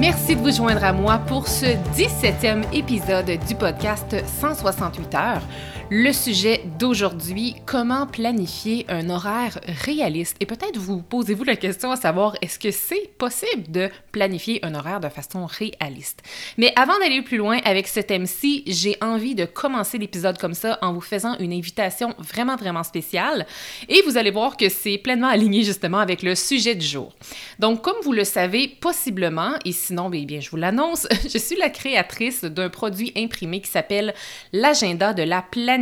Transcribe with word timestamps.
Merci 0.00 0.34
de 0.34 0.40
vous 0.40 0.50
joindre 0.50 0.82
à 0.82 0.94
moi 0.94 1.18
pour 1.18 1.46
ce 1.46 1.66
17e 1.94 2.64
épisode 2.72 3.38
du 3.46 3.54
podcast 3.54 4.16
168 4.40 5.14
heures. 5.14 5.42
Le 5.92 6.12
sujet 6.12 6.62
d'aujourd'hui, 6.78 7.56
comment 7.66 8.06
planifier 8.06 8.86
un 8.88 9.10
horaire 9.10 9.58
réaliste? 9.84 10.36
Et 10.38 10.46
peut-être 10.46 10.78
vous 10.78 11.02
posez-vous 11.02 11.42
la 11.42 11.56
question 11.56 11.90
à 11.90 11.96
savoir, 11.96 12.36
est-ce 12.42 12.60
que 12.60 12.70
c'est 12.70 13.10
possible 13.18 13.72
de 13.72 13.88
planifier 14.12 14.64
un 14.64 14.76
horaire 14.76 15.00
de 15.00 15.08
façon 15.08 15.46
réaliste? 15.46 16.22
Mais 16.58 16.72
avant 16.76 16.96
d'aller 17.00 17.22
plus 17.22 17.38
loin 17.38 17.58
avec 17.64 17.88
ce 17.88 17.98
thème-ci, 17.98 18.62
j'ai 18.68 18.96
envie 19.00 19.34
de 19.34 19.44
commencer 19.46 19.98
l'épisode 19.98 20.38
comme 20.38 20.54
ça 20.54 20.78
en 20.80 20.92
vous 20.92 21.00
faisant 21.00 21.36
une 21.38 21.52
invitation 21.52 22.14
vraiment, 22.20 22.54
vraiment 22.54 22.84
spéciale. 22.84 23.44
Et 23.88 24.00
vous 24.02 24.16
allez 24.16 24.30
voir 24.30 24.56
que 24.56 24.68
c'est 24.68 24.96
pleinement 24.96 25.26
aligné 25.26 25.64
justement 25.64 25.98
avec 25.98 26.22
le 26.22 26.36
sujet 26.36 26.76
du 26.76 26.86
jour. 26.86 27.12
Donc, 27.58 27.82
comme 27.82 28.00
vous 28.04 28.12
le 28.12 28.22
savez 28.22 28.68
possiblement, 28.68 29.54
et 29.64 29.72
sinon, 29.72 30.08
bien, 30.08 30.22
bien 30.22 30.38
je 30.38 30.50
vous 30.50 30.56
l'annonce, 30.56 31.08
je 31.28 31.36
suis 31.36 31.56
la 31.56 31.68
créatrice 31.68 32.44
d'un 32.44 32.68
produit 32.68 33.12
imprimé 33.16 33.60
qui 33.60 33.70
s'appelle 33.70 34.14
l'agenda 34.52 35.14
de 35.14 35.24
la 35.24 35.42
planification 35.42 35.79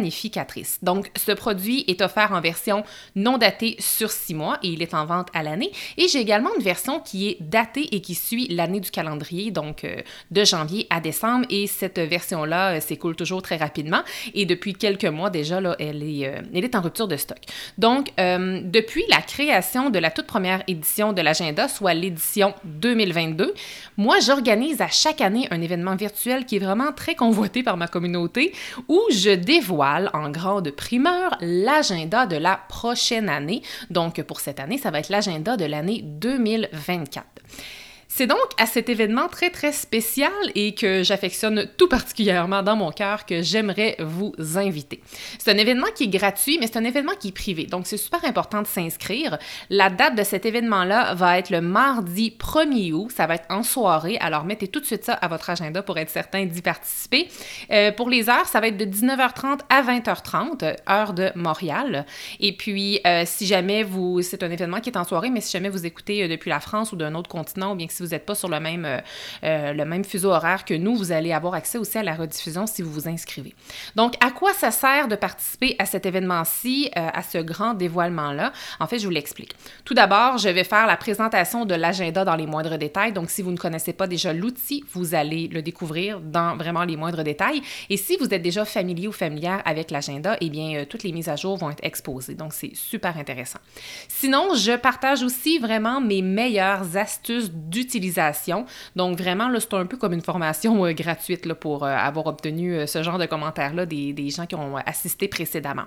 Donc, 0.82 1.10
ce 1.16 1.32
produit 1.32 1.84
est 1.88 2.02
offert 2.02 2.32
en 2.32 2.40
version 2.40 2.84
non 3.16 3.38
datée 3.38 3.76
sur 3.78 4.10
six 4.10 4.34
mois 4.34 4.58
et 4.62 4.68
il 4.68 4.82
est 4.82 4.94
en 4.94 5.06
vente 5.06 5.28
à 5.34 5.42
l'année. 5.42 5.70
Et 5.96 6.08
j'ai 6.08 6.20
également 6.20 6.50
une 6.56 6.62
version 6.62 7.00
qui 7.00 7.28
est 7.28 7.36
datée 7.40 7.88
et 7.92 8.00
qui 8.00 8.14
suit 8.14 8.48
l'année 8.48 8.80
du 8.80 8.90
calendrier, 8.90 9.50
donc 9.50 9.84
euh, 9.84 9.96
de 10.30 10.44
janvier 10.44 10.86
à 10.90 11.00
décembre. 11.00 11.46
Et 11.50 11.66
cette 11.66 11.98
version-là 11.98 12.76
euh, 12.76 12.80
s'écoule 12.80 13.16
toujours 13.16 13.42
très 13.42 13.56
rapidement. 13.56 14.02
Et 14.34 14.46
depuis 14.46 14.74
quelques 14.74 15.04
mois 15.04 15.30
déjà, 15.30 15.60
elle, 15.78 16.02
est, 16.02 16.26
euh, 16.26 16.40
elle 16.54 16.64
est 16.64 16.74
en 16.74 16.80
rupture 16.80 17.08
de 17.08 17.16
stock. 17.16 17.38
Donc, 17.78 18.08
depuis 18.18 19.04
la 19.08 19.20
création 19.20 19.90
de 19.90 19.98
la 19.98 20.10
toute 20.10 20.26
première 20.26 20.62
édition 20.66 21.12
de 21.12 21.22
l'agenda, 21.22 21.68
soit 21.68 21.94
l'édition 21.94 22.54
2022, 22.64 23.54
moi, 23.96 24.18
j'organise 24.20 24.80
à 24.80 24.88
chaque 24.88 25.20
année 25.20 25.48
un 25.50 25.60
événement 25.60 25.96
virtuel 25.96 26.44
qui 26.44 26.56
est 26.56 26.60
vraiment 26.60 26.92
très 26.92 27.14
convoité 27.14 27.62
par 27.62 27.76
ma 27.76 27.88
communauté 27.88 28.52
où 28.88 29.00
je 29.10 29.30
dévoile 29.30 29.87
en 30.12 30.30
grande 30.30 30.70
primeur 30.70 31.36
l'agenda 31.40 32.26
de 32.26 32.36
la 32.36 32.60
prochaine 32.68 33.28
année. 33.28 33.62
Donc 33.90 34.22
pour 34.22 34.40
cette 34.40 34.60
année, 34.60 34.78
ça 34.78 34.90
va 34.90 35.00
être 35.00 35.08
l'agenda 35.08 35.56
de 35.56 35.64
l'année 35.64 36.02
2024. 36.02 37.24
C'est 38.10 38.26
donc 38.26 38.38
à 38.56 38.64
cet 38.64 38.88
événement 38.88 39.28
très 39.28 39.50
très 39.50 39.70
spécial 39.70 40.32
et 40.54 40.74
que 40.74 41.02
j'affectionne 41.02 41.68
tout 41.76 41.88
particulièrement 41.88 42.62
dans 42.62 42.74
mon 42.74 42.90
cœur 42.90 43.26
que 43.26 43.42
j'aimerais 43.42 43.96
vous 44.00 44.32
inviter. 44.56 45.00
C'est 45.38 45.52
un 45.52 45.58
événement 45.58 45.88
qui 45.94 46.04
est 46.04 46.08
gratuit, 46.08 46.56
mais 46.58 46.66
c'est 46.66 46.78
un 46.78 46.84
événement 46.84 47.12
qui 47.20 47.28
est 47.28 47.32
privé. 47.32 47.66
Donc 47.66 47.86
c'est 47.86 47.98
super 47.98 48.24
important 48.24 48.62
de 48.62 48.66
s'inscrire. 48.66 49.38
La 49.68 49.90
date 49.90 50.16
de 50.16 50.22
cet 50.22 50.46
événement-là 50.46 51.14
va 51.14 51.38
être 51.38 51.50
le 51.50 51.60
mardi 51.60 52.34
1er 52.36 52.92
août. 52.92 53.10
Ça 53.14 53.26
va 53.26 53.34
être 53.34 53.46
en 53.50 53.62
soirée. 53.62 54.16
Alors 54.20 54.44
mettez 54.44 54.68
tout 54.68 54.80
de 54.80 54.86
suite 54.86 55.04
ça 55.04 55.12
à 55.12 55.28
votre 55.28 55.50
agenda 55.50 55.82
pour 55.82 55.98
être 55.98 56.10
certain 56.10 56.46
d'y 56.46 56.62
participer. 56.62 57.28
Euh, 57.70 57.92
pour 57.92 58.08
les 58.08 58.30
heures, 58.30 58.46
ça 58.46 58.60
va 58.60 58.68
être 58.68 58.78
de 58.78 58.86
19h30 58.86 59.60
à 59.68 59.82
20h30, 59.82 60.76
heure 60.88 61.12
de 61.12 61.30
Montréal. 61.34 62.06
Et 62.40 62.56
puis 62.56 63.00
euh, 63.06 63.24
si 63.26 63.46
jamais 63.46 63.82
vous, 63.82 64.22
c'est 64.22 64.42
un 64.42 64.50
événement 64.50 64.80
qui 64.80 64.88
est 64.88 64.96
en 64.96 65.04
soirée, 65.04 65.28
mais 65.28 65.42
si 65.42 65.52
jamais 65.52 65.68
vous 65.68 65.84
écoutez 65.84 66.24
euh, 66.24 66.28
depuis 66.28 66.48
la 66.48 66.60
France 66.60 66.92
ou 66.92 66.96
d'un 66.96 67.14
autre 67.14 67.28
continent 67.28 67.72
ou 67.72 67.74
bien 67.74 67.86
que 67.86 67.97
si 67.98 68.04
vous 68.04 68.10
n'êtes 68.10 68.26
pas 68.26 68.36
sur 68.36 68.48
le 68.48 68.60
même, 68.60 68.84
euh, 68.84 68.98
euh, 69.42 69.72
le 69.72 69.84
même 69.84 70.04
fuseau 70.04 70.30
horaire 70.30 70.64
que 70.64 70.74
nous, 70.74 70.94
vous 70.96 71.10
allez 71.10 71.32
avoir 71.32 71.54
accès 71.54 71.78
aussi 71.78 71.98
à 71.98 72.02
la 72.04 72.14
rediffusion 72.14 72.66
si 72.66 72.80
vous 72.82 72.92
vous 72.92 73.08
inscrivez. 73.08 73.54
Donc, 73.96 74.14
à 74.24 74.30
quoi 74.30 74.52
ça 74.54 74.70
sert 74.70 75.08
de 75.08 75.16
participer 75.16 75.74
à 75.78 75.86
cet 75.86 76.06
événement-ci, 76.06 76.90
euh, 76.96 77.08
à 77.12 77.22
ce 77.22 77.38
grand 77.38 77.74
dévoilement-là? 77.74 78.52
En 78.78 78.86
fait, 78.86 79.00
je 79.00 79.04
vous 79.04 79.12
l'explique. 79.12 79.56
Tout 79.84 79.94
d'abord, 79.94 80.38
je 80.38 80.48
vais 80.48 80.62
faire 80.62 80.86
la 80.86 80.96
présentation 80.96 81.64
de 81.64 81.74
l'agenda 81.74 82.24
dans 82.24 82.36
les 82.36 82.46
moindres 82.46 82.78
détails. 82.78 83.12
Donc, 83.12 83.30
si 83.30 83.42
vous 83.42 83.50
ne 83.50 83.56
connaissez 83.56 83.92
pas 83.92 84.06
déjà 84.06 84.32
l'outil, 84.32 84.84
vous 84.92 85.14
allez 85.16 85.48
le 85.48 85.60
découvrir 85.60 86.20
dans 86.20 86.56
vraiment 86.56 86.84
les 86.84 86.96
moindres 86.96 87.24
détails. 87.24 87.62
Et 87.90 87.96
si 87.96 88.16
vous 88.16 88.32
êtes 88.32 88.42
déjà 88.42 88.64
familier 88.64 89.08
ou 89.08 89.12
familière 89.12 89.60
avec 89.64 89.90
l'agenda, 89.90 90.36
eh 90.40 90.50
bien, 90.50 90.84
toutes 90.88 91.02
les 91.02 91.10
mises 91.10 91.28
à 91.28 91.34
jour 91.34 91.56
vont 91.56 91.70
être 91.70 91.82
exposées. 91.82 92.34
Donc, 92.34 92.52
c'est 92.52 92.76
super 92.76 93.18
intéressant. 93.18 93.58
Sinon, 94.06 94.54
je 94.54 94.76
partage 94.76 95.24
aussi 95.24 95.58
vraiment 95.58 96.00
mes 96.00 96.22
meilleures 96.22 96.96
astuces 96.96 97.50
d'utilisation 97.50 97.87
Donc, 98.96 99.18
vraiment, 99.18 99.48
là, 99.48 99.58
c'est 99.60 99.74
un 99.74 99.86
peu 99.86 99.96
comme 99.96 100.12
une 100.12 100.22
formation 100.22 100.84
euh, 100.84 100.92
gratuite 100.92 101.46
là, 101.46 101.54
pour 101.54 101.84
euh, 101.84 101.88
avoir 101.88 102.26
obtenu 102.26 102.74
euh, 102.74 102.86
ce 102.86 103.02
genre 103.02 103.18
de 103.18 103.26
commentaires-là 103.26 103.86
des, 103.86 104.12
des, 104.12 104.30
gens 104.30 104.46
qui 104.46 104.54
ont 104.54 104.76
assisté 104.76 105.28
précédemment. 105.28 105.84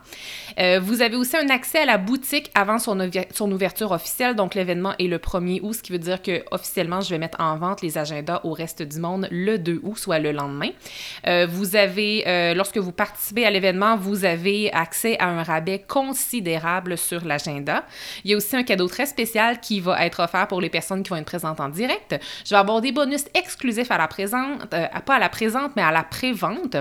vous 0.57 1.01
avez 1.01 1.15
aussi 1.15 1.37
un 1.37 1.49
accès 1.49 1.79
à 1.79 1.85
la 1.85 1.97
boutique 1.97 2.49
avant 2.55 2.79
son, 2.79 2.97
son 3.33 3.51
ouverture 3.51 3.91
officielle. 3.91 4.35
Donc, 4.35 4.55
l'événement 4.55 4.93
est 4.99 5.07
le 5.07 5.17
1er 5.17 5.59
août, 5.61 5.73
ce 5.73 5.83
qui 5.83 5.91
veut 5.91 5.99
dire 5.99 6.21
que 6.21 6.43
officiellement, 6.51 7.01
je 7.01 7.09
vais 7.09 7.17
mettre 7.17 7.39
en 7.39 7.57
vente 7.57 7.81
les 7.81 7.97
agendas 7.97 8.41
au 8.43 8.53
reste 8.53 8.81
du 8.81 8.99
monde 8.99 9.27
le 9.31 9.57
2 9.57 9.81
août, 9.83 9.97
soit 9.97 10.19
le 10.19 10.31
lendemain. 10.31 10.69
vous 11.47 11.75
avez, 11.75 12.53
lorsque 12.55 12.77
vous 12.77 12.91
participez 12.91 13.45
à 13.45 13.51
l'événement, 13.51 13.95
vous 13.95 14.25
avez 14.25 14.71
accès 14.73 15.17
à 15.19 15.27
un 15.27 15.43
rabais 15.43 15.79
considérable 15.87 16.97
sur 16.97 17.23
l'agenda. 17.25 17.85
Il 18.23 18.31
y 18.31 18.33
a 18.33 18.37
aussi 18.37 18.55
un 18.55 18.63
cadeau 18.63 18.87
très 18.87 19.05
spécial 19.05 19.59
qui 19.59 19.79
va 19.79 20.05
être 20.05 20.21
offert 20.21 20.47
pour 20.47 20.61
les 20.61 20.69
personnes 20.69 21.03
qui 21.03 21.09
vont 21.09 21.17
être 21.17 21.25
présentes 21.25 21.59
en 21.59 21.69
direct 21.69 21.90
je 22.09 22.49
vais 22.49 22.55
avoir 22.55 22.81
des 22.81 22.91
bonus 22.91 23.25
exclusifs 23.33 23.91
à 23.91 23.97
la 23.97 24.07
présente, 24.07 24.73
euh, 24.73 24.87
pas 25.05 25.15
à 25.15 25.19
la 25.19 25.29
présente, 25.29 25.75
mais 25.75 25.81
à 25.81 25.91
la 25.91 26.03
pré-vente. 26.03 26.77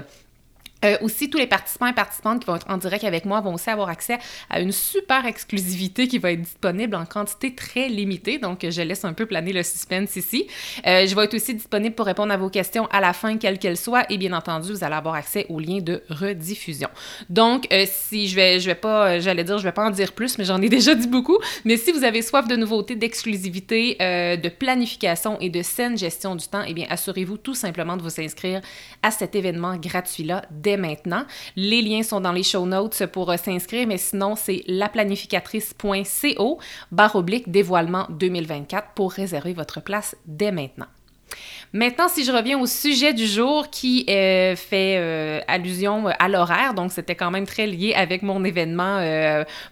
Euh, 0.85 0.97
aussi, 1.03 1.29
tous 1.29 1.39
les 1.39 1.47
participants 1.47 1.87
et 1.87 1.93
participantes 1.93 2.41
qui 2.41 2.47
vont 2.47 2.57
être 2.57 2.71
en 2.71 2.77
direct 2.77 3.05
avec 3.05 3.25
moi 3.25 3.41
vont 3.41 3.55
aussi 3.55 3.71
avoir 3.71 3.89
accès 3.89 4.19
à 4.49 4.61
une 4.61 4.73
super 4.73 5.27
exclusivité 5.27 6.09
qui 6.09 6.19
va 6.19 6.33
être 6.33 6.43
disponible 6.43 6.95
en 6.97 7.05
quantité 7.05 7.55
très 7.55 7.89
limitée. 7.89 8.39
Donc, 8.39 8.67
je 8.69 8.83
laisse 8.83 9.05
un 9.05 9.13
peu 9.13 9.27
planer 9.27 9.53
le 9.53 9.63
suspense 9.63 10.17
ici. 10.17 10.47
Euh, 10.87 11.07
je 11.07 11.15
vais 11.15 11.25
être 11.25 11.35
aussi 11.35 11.55
disponible 11.55 11.95
pour 11.95 12.07
répondre 12.07 12.33
à 12.33 12.37
vos 12.37 12.49
questions 12.49 12.87
à 12.87 13.01
la 13.01 13.13
fin, 13.13 13.37
quelles 13.37 13.59
qu'elles 13.59 13.77
soient. 13.77 14.05
Et 14.11 14.19
bien 14.19 14.33
entendu, 14.33 14.73
vous 14.73 14.85
allez 14.85 14.95
avoir 14.95 15.15
accès 15.15 15.47
au 15.49 15.61
lien 15.61 15.81
de 15.81 16.03
rediffusion. 16.09 16.89
Donc, 17.29 17.67
euh, 17.73 17.85
si 17.87 18.29
je 18.29 18.37
vais, 18.37 18.61
je 18.61 18.67
vais 18.67 18.75
pas, 18.75 19.21
j'allais 19.21 19.45
dire, 19.45 19.59
je 19.59 19.65
vais 19.65 19.73
pas 19.73 19.87
en 19.87 19.91
dire 19.91 20.13
plus, 20.13 20.39
mais 20.39 20.45
j'en 20.45 20.61
ai 20.63 20.69
déjà 20.71 20.95
dit 20.95 21.09
beaucoup. 21.09 21.39
Mais 21.65 21.77
si 21.77 21.93
vous 21.93 22.05
avez 22.05 22.23
soif 22.23 22.49
de 22.49 22.57
nouveautés, 22.57 22.97
d'exclusivité, 22.97 23.97
de 24.01 24.49
planification 24.49 25.39
et 25.41 25.51
de 25.51 25.63
saine 25.63 25.97
gestion 25.99 26.37
du 26.37 26.47
temps, 26.47 26.63
eh 26.67 26.75
bien, 26.75 26.87
assurez-vous 26.89 27.37
tout 27.37 27.55
simplement 27.55 27.97
de 27.97 28.03
vous 28.03 28.21
inscrire 28.21 28.61
à 29.03 29.11
cet 29.11 29.35
événement 29.35 29.77
gratuit-là 29.77 30.43
maintenant. 30.77 31.25
Les 31.57 31.83
liens 31.83 32.03
sont 32.03 32.21
dans 32.21 32.33
les 32.33 32.43
show 32.43 32.67
notes 32.67 33.07
pour 33.07 33.31
euh, 33.31 33.37
s'inscrire, 33.37 33.87
mais 33.87 33.99
sinon, 33.99 34.35
c'est 34.37 34.63
laplanificatrice.co 34.67 36.59
barre 36.93 37.17
oblique 37.17 37.51
dévoilement 37.51 38.07
2024 38.11 38.95
pour 38.95 39.13
réserver 39.13 39.53
votre 39.53 39.81
place 39.81 40.17
dès 40.27 40.53
maintenant. 40.53 40.87
Maintenant, 41.73 42.09
si 42.09 42.25
je 42.25 42.33
reviens 42.33 42.59
au 42.59 42.67
sujet 42.67 43.13
du 43.13 43.27
jour 43.27 43.71
qui 43.71 44.05
euh, 44.09 44.57
fait 44.57 44.97
euh, 44.99 45.41
allusion 45.47 46.07
à 46.07 46.29
l'horaire, 46.29 46.75
donc 46.75 46.93
c'était 46.93 47.15
quand 47.15 47.31
même 47.31 47.47
très 47.47 47.67
lié 47.67 47.95
avec 47.95 48.23
mon 48.23 48.45
événement 48.45 49.01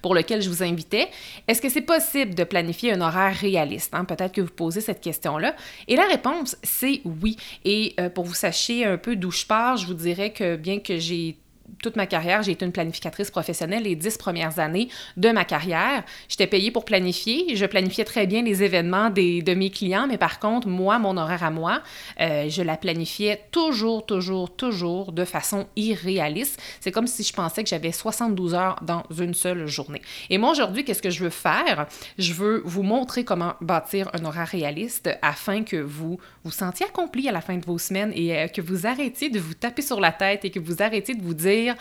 pour 0.03 0.15
lequel 0.15 0.43
je 0.43 0.49
vous 0.49 0.63
invitais, 0.63 1.09
est-ce 1.49 1.61
que 1.61 1.69
c'est 1.69 1.83
possible 1.83 2.35
de 2.35 2.45
planifier 2.45 2.93
un 2.93 3.01
horaire 3.01 3.35
réaliste? 3.35 3.95
Hein? 3.95 4.05
Peut-être 4.05 4.33
que 4.33 4.41
vous 4.41 4.51
posez 4.55 4.81
cette 4.81 5.01
question-là. 5.01 5.55
Et 5.89 5.97
la 5.97 6.07
réponse, 6.07 6.57
c'est 6.63 7.01
oui. 7.05 7.37
Et 7.65 7.97
pour 8.15 8.25
vous 8.25 8.35
sachiez 8.35 8.85
un 8.85 8.97
peu 8.97 9.17
d'où 9.17 9.31
je 9.31 9.47
pars, 9.47 9.77
je 9.77 9.87
vous 9.87 9.95
dirais 9.95 10.31
que 10.31 10.57
bien 10.57 10.79
que 10.79 10.99
j'ai 10.99 11.37
toute 11.83 11.97
ma 11.97 12.07
carrière, 12.07 12.43
j'ai 12.43 12.53
été 12.53 12.65
une 12.65 12.73
planificatrice 12.73 13.31
professionnelle 13.31 13.85
les 13.85 13.97
dix 13.97 14.17
premières 14.17 14.59
années 14.59 14.89
de 15.17 15.31
ma 15.31 15.45
carrière. 15.45 16.05
J'étais 16.29 16.47
payée 16.47 16.71
pour 16.71 16.85
planifier. 16.85 17.55
Je 17.57 17.67
planifiais 17.67 18.05
très 18.05 18.27
bien 18.27 18.43
les 18.43 18.63
événements 18.63 19.11
des, 19.11 19.43
de 19.43 19.55
mes 19.55 19.71
clients, 19.71 20.07
mais 20.09 20.19
par 20.19 20.41
contre, 20.41 20.69
moi, 20.69 20.99
mon 20.99 21.17
horaire 21.17 21.45
à 21.45 21.51
moi, 21.51 21.83
euh, 22.21 22.49
je 22.49 22.63
la 22.63 22.77
planifiais 22.77 23.45
toujours, 23.53 24.07
toujours, 24.07 24.55
toujours 24.55 25.13
de 25.13 25.25
façon 25.25 25.67
irréaliste. 25.77 26.61
C'est 26.81 26.93
comme 26.93 27.07
si 27.07 27.23
je 27.23 27.33
pensais 27.33 27.63
que 27.63 27.69
j'avais 27.69 27.93
72 27.93 28.55
heures 28.55 28.77
dans 28.83 29.05
une 29.19 29.35
seule 29.35 29.67
journée. 29.67 30.03
Et 30.31 30.39
moi, 30.39 30.51
aujourd'hui, 30.51 30.85
qu'est-ce 30.85 31.03
que 31.03 31.11
je 31.11 31.23
veux 31.25 31.31
faire? 31.31 31.87
Je 32.19 32.33
veux 32.33 32.63
vous 32.65 32.83
montrer 32.83 33.25
comment 33.25 33.55
bâtir 33.61 34.11
un 34.15 34.25
horaire 34.25 34.49
réaliste 34.49 35.11
afin 35.23 35.63
que 35.63 35.77
vous 35.77 36.19
vous 36.45 36.51
sentiez 36.51 36.87
accompli 36.87 37.29
à 37.29 37.33
la 37.33 37.41
fin 37.41 37.57
de 37.57 37.65
vos 37.65 37.79
semaines 37.79 38.13
et 38.15 38.37
euh, 38.37 38.49
que 38.49 38.61
vous 38.61 38.87
arrêtiez 38.87 39.31
de 39.31 39.39
vous 39.39 39.55
taper 39.55 39.83
sur 39.83 40.01
la 40.01 40.13
tête 40.13 40.45
et 40.45 40.51
que 40.51 40.59
vous 40.59 40.83
arrêtiez 40.83 41.15
de 41.15 41.23
vous 41.23 41.35
dire 41.35 41.58
bija. 41.59 41.77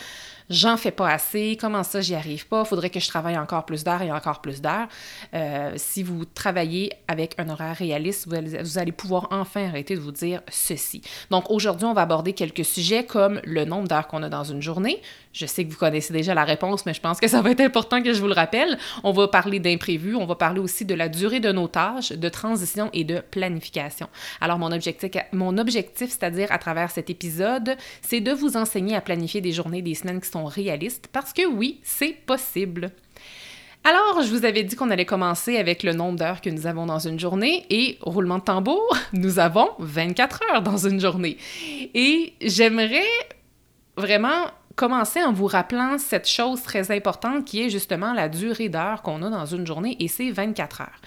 J'en 0.50 0.78
fais 0.78 0.92
pas 0.92 1.10
assez, 1.10 1.58
comment 1.60 1.84
ça 1.84 2.02
j'y 2.02 2.16
arrive 2.16 2.48
pas, 2.48 2.66
faudrait 2.66 2.90
que 2.90 3.00
je 3.00 3.08
travaille 3.08 3.38
encore 3.38 3.66
plus 3.66 3.84
d'heures 3.84 4.02
et 4.02 4.12
encore 4.12 4.42
plus 4.42 4.62
d'heures. 4.62 4.88
Euh, 5.34 5.74
si 5.76 6.04
vous 6.04 6.26
travaillez 6.26 6.92
avec 7.08 7.36
un 7.38 7.50
horaire 7.50 7.76
réaliste, 7.76 8.28
vous 8.28 8.78
allez, 8.78 8.92
pouvoir 8.92 9.28
enfin 9.32 9.68
arrêter 9.68 9.96
de 9.96 10.00
vous 10.00 10.12
dire 10.12 10.42
ceci. 10.50 11.02
Donc 11.30 11.50
aujourd'hui, 11.52 11.86
on 11.86 11.94
va 11.94 12.02
aborder 12.02 12.34
quelques 12.34 12.66
sujets 12.66 13.06
comme 13.06 13.42
le 13.44 13.66
nombre 13.66 13.88
d'heures 13.88 14.08
qu'on 14.08 14.24
a 14.24 14.30
dans 14.30 14.44
une 14.44 14.62
journée. 14.62 15.02
Je 15.34 15.46
sais 15.46 15.66
que 15.66 15.72
vous 15.72 15.78
connaissez 15.78 16.14
déjà 16.14 16.34
la 16.34 16.46
réponse, 16.46 16.86
mais 16.86 16.94
je 16.96 17.02
pense 17.02 17.20
que 17.20 17.28
ça 17.28 17.42
va 17.42 17.52
être 17.52 17.62
important 17.62 18.02
que 18.02 18.12
je 18.12 18.20
vous 18.20 18.28
le 18.28 18.34
rappelle. 18.34 18.78
On 19.04 19.12
va 19.12 19.28
parler 19.28 19.60
d'imprévus, 19.60 20.16
on 20.16 20.26
va 20.26 20.36
parler 20.36 20.60
aussi 20.60 20.84
de 20.84 20.96
la 20.96 21.10
durée 21.10 21.40
de 21.40 21.52
nos 21.52 21.68
tâches, 21.68 22.12
de 22.12 22.30
transition 22.30 22.90
et 22.94 23.04
de 23.04 23.20
planification. 23.20 24.08
Alors 24.42 24.58
mon 24.58 24.72
objectif, 24.72 25.12
mon 25.34 25.58
objectif 25.58 26.10
c'est-à-dire 26.10 26.52
à 26.52 26.58
travers 26.58 26.90
cet 26.90 27.10
épisode, 27.10 27.76
c'est 28.02 28.22
de 28.22 28.32
vous 28.32 28.58
enseigner 28.58 28.96
à 28.96 29.02
planifier 29.02 29.42
des 29.42 29.52
journées, 29.52 29.82
des 29.82 29.94
semaines 29.94 30.22
qui 30.22 30.30
sont 30.30 30.37
réalistes 30.46 31.10
parce 31.12 31.34
que 31.34 31.46
oui, 31.46 31.80
c'est 31.84 32.14
possible. 32.26 32.92
Alors, 33.84 34.22
je 34.22 34.30
vous 34.36 34.44
avais 34.44 34.64
dit 34.64 34.76
qu'on 34.76 34.90
allait 34.90 35.06
commencer 35.06 35.58
avec 35.58 35.82
le 35.82 35.94
nombre 35.94 36.20
d'heures 36.20 36.42
que 36.42 36.50
nous 36.50 36.68
avons 36.68 36.86
dans 36.86 37.00
une 37.00 37.20
journée 37.20 37.66
et, 37.70 37.98
roulement 38.02 38.40
de 38.40 38.44
tambour, 38.44 38.98
nous 39.14 39.40
avons 39.40 39.70
24 39.80 40.42
heures 40.52 40.62
dans 40.62 40.78
une 40.78 41.00
journée. 41.00 41.38
Et 41.94 42.34
j'aimerais 42.42 43.08
vraiment 43.96 44.48
commencer 44.78 45.24
en 45.24 45.34
vous 45.34 45.48
rappelant 45.48 45.98
cette 45.98 46.30
chose 46.30 46.62
très 46.62 46.92
importante 46.96 47.46
qui 47.46 47.64
est 47.64 47.70
justement 47.70 48.14
la 48.14 48.30
durée 48.30 48.70
d'heures 48.70 49.02
qu'on 49.02 49.24
a 49.24 49.30
dans 49.32 49.48
une 49.48 49.66
journée 49.66 49.98
et 50.00 50.08
c'est 50.08 50.30
24 50.30 50.82
heures. 50.82 51.02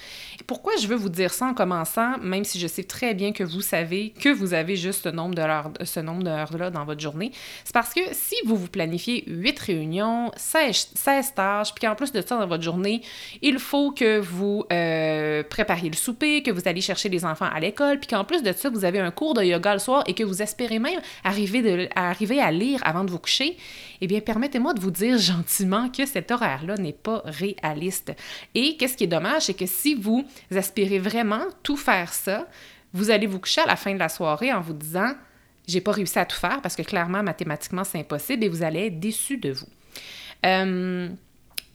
pourquoi 0.49 0.73
je 0.83 0.89
veux 0.89 0.97
vous 0.97 1.09
dire 1.09 1.33
ça 1.33 1.47
en 1.47 1.55
commençant, 1.55 2.19
même 2.19 2.43
si 2.43 2.59
je 2.59 2.67
sais 2.67 2.83
très 2.83 3.15
bien 3.15 3.31
que 3.31 3.45
vous 3.45 3.61
savez 3.61 4.13
que 4.19 4.29
vous 4.29 4.55
avez 4.55 4.75
juste 4.75 5.05
ce 5.05 5.09
nombre 5.09 5.35
d'heures-là 5.37 6.71
dans 6.71 6.85
votre 6.85 7.01
journée, 7.01 7.31
c'est 7.63 7.73
parce 7.73 7.95
que 7.95 8.01
si 8.11 8.35
vous 8.45 8.57
vous 8.57 8.67
planifiez 8.67 9.23
8 9.29 9.59
réunions, 9.61 10.33
16, 10.37 10.89
16 10.97 11.35
tâches, 11.35 11.73
puis 11.73 11.87
qu'en 11.87 11.95
plus 11.95 12.11
de 12.11 12.23
ça 12.23 12.39
dans 12.39 12.49
votre 12.49 12.65
journée, 12.65 13.03
il 13.41 13.61
faut 13.61 13.93
que 13.93 14.19
vous 14.19 14.65
euh, 14.73 15.45
prépariez 15.49 15.91
le 15.91 15.97
souper, 15.97 16.43
que 16.43 16.51
vous 16.51 16.67
allez 16.67 16.81
chercher 16.81 17.09
les 17.09 17.25
enfants 17.25 17.49
à 17.55 17.61
l'école, 17.61 18.01
puis 18.01 18.09
qu'en 18.09 18.25
plus 18.25 18.43
de 18.43 18.53
ça, 18.53 18.69
vous 18.69 18.85
avez 18.85 18.99
un 18.99 19.13
cours 19.13 19.35
de 19.35 19.45
yoga 19.45 19.75
le 19.75 19.79
soir 19.79 20.03
et 20.09 20.15
que 20.15 20.25
vous 20.25 20.43
espérez 20.43 20.81
même 20.81 21.01
arriver, 21.23 21.89
arriver 21.95 22.41
à 22.41 22.51
lire 22.51 22.81
avant 22.83 23.05
de 23.05 23.11
vous 23.13 23.21
coucher, 23.21 23.57
eh 24.01 24.07
bien, 24.07 24.21
permettez-moi 24.21 24.75
de 24.75 24.81
vous 24.81 24.91
dire 24.91 25.19
gentiment 25.19 25.89
que 25.89 26.07
cet 26.07 26.31
horaire-là 26.31 26.77
n'est 26.77 26.93
pas 26.93 27.23
réaliste. 27.25 28.13
Et 28.55 28.77
qu'est-ce 28.77 28.97
qui 28.97 29.05
est 29.05 29.09
dommage, 29.09 29.43
c'est 29.43 29.55
que 29.55 29.67
si 29.67 29.95
vous 29.95 30.27
aspirez 30.55 30.99
vraiment 30.99 31.45
tout 31.63 31.77
faire 31.77 32.13
ça, 32.13 32.47
vous 32.93 33.11
allez 33.11 33.27
vous 33.27 33.39
coucher 33.39 33.61
à 33.61 33.67
la 33.67 33.77
fin 33.77 33.93
de 33.95 33.99
la 33.99 34.09
soirée 34.09 34.53
en 34.53 34.61
vous 34.61 34.73
disant 34.73 35.13
j'ai 35.67 35.81
pas 35.81 35.93
réussi 35.93 36.19
à 36.19 36.25
tout 36.25 36.37
faire 36.37 36.61
parce 36.63 36.75
que 36.75 36.83
clairement, 36.83 37.23
mathématiquement, 37.23 37.85
c'est 37.85 37.99
impossible 37.99 38.45
et 38.45 38.49
vous 38.49 38.63
allez 38.63 38.87
être 38.87 38.99
déçu 38.99 39.37
de 39.37 39.53
vous. 39.53 39.69
Euh, 40.45 41.09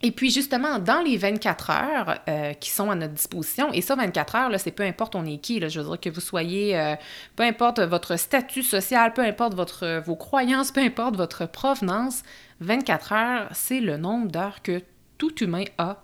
et 0.02 0.12
puis 0.12 0.30
justement, 0.30 0.78
dans 0.78 1.02
les 1.02 1.18
24 1.18 1.70
heures 1.70 2.20
euh, 2.28 2.54
qui 2.54 2.70
sont 2.70 2.92
à 2.92 2.96
notre 2.96 3.14
disposition, 3.14 3.72
et 3.72 3.82
ça, 3.82 3.96
24 3.96 4.36
heures, 4.36 4.60
c'est 4.60 4.72
peu 4.72 4.84
importe 4.84 5.16
on 5.16 5.26
est 5.26 5.38
qui, 5.38 5.60
là, 5.60 5.68
je 5.68 5.80
veux 5.80 5.88
dire 5.88 6.00
que 6.00 6.10
vous 6.10 6.22
soyez, 6.22 6.78
euh, 6.78 6.96
peu 7.36 7.44
importe 7.44 7.80
votre 7.80 8.18
statut 8.18 8.64
social, 8.64 9.14
peu 9.14 9.24
importe 9.24 9.56
votre, 9.56 10.02
vos 10.06 10.16
croyances, 10.16 10.72
peu 10.72 10.82
importe 10.82 11.16
votre 11.16 11.46
provenance, 11.46 12.24
24 12.60 13.14
heures, 13.14 13.50
c'est 13.54 13.80
le 13.80 13.98
nombre 13.98 14.30
d'heures 14.30 14.62
que 14.62 14.82
tout 15.18 15.44
humain 15.44 15.64
a 15.78 16.04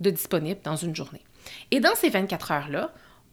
de 0.00 0.10
disponible 0.10 0.60
dans 0.64 0.76
une 0.76 0.96
journée. 0.96 1.24
Et 1.70 1.80
dans 1.80 1.94
ces 1.94 2.08
24 2.08 2.52
heures-là, 2.52 2.92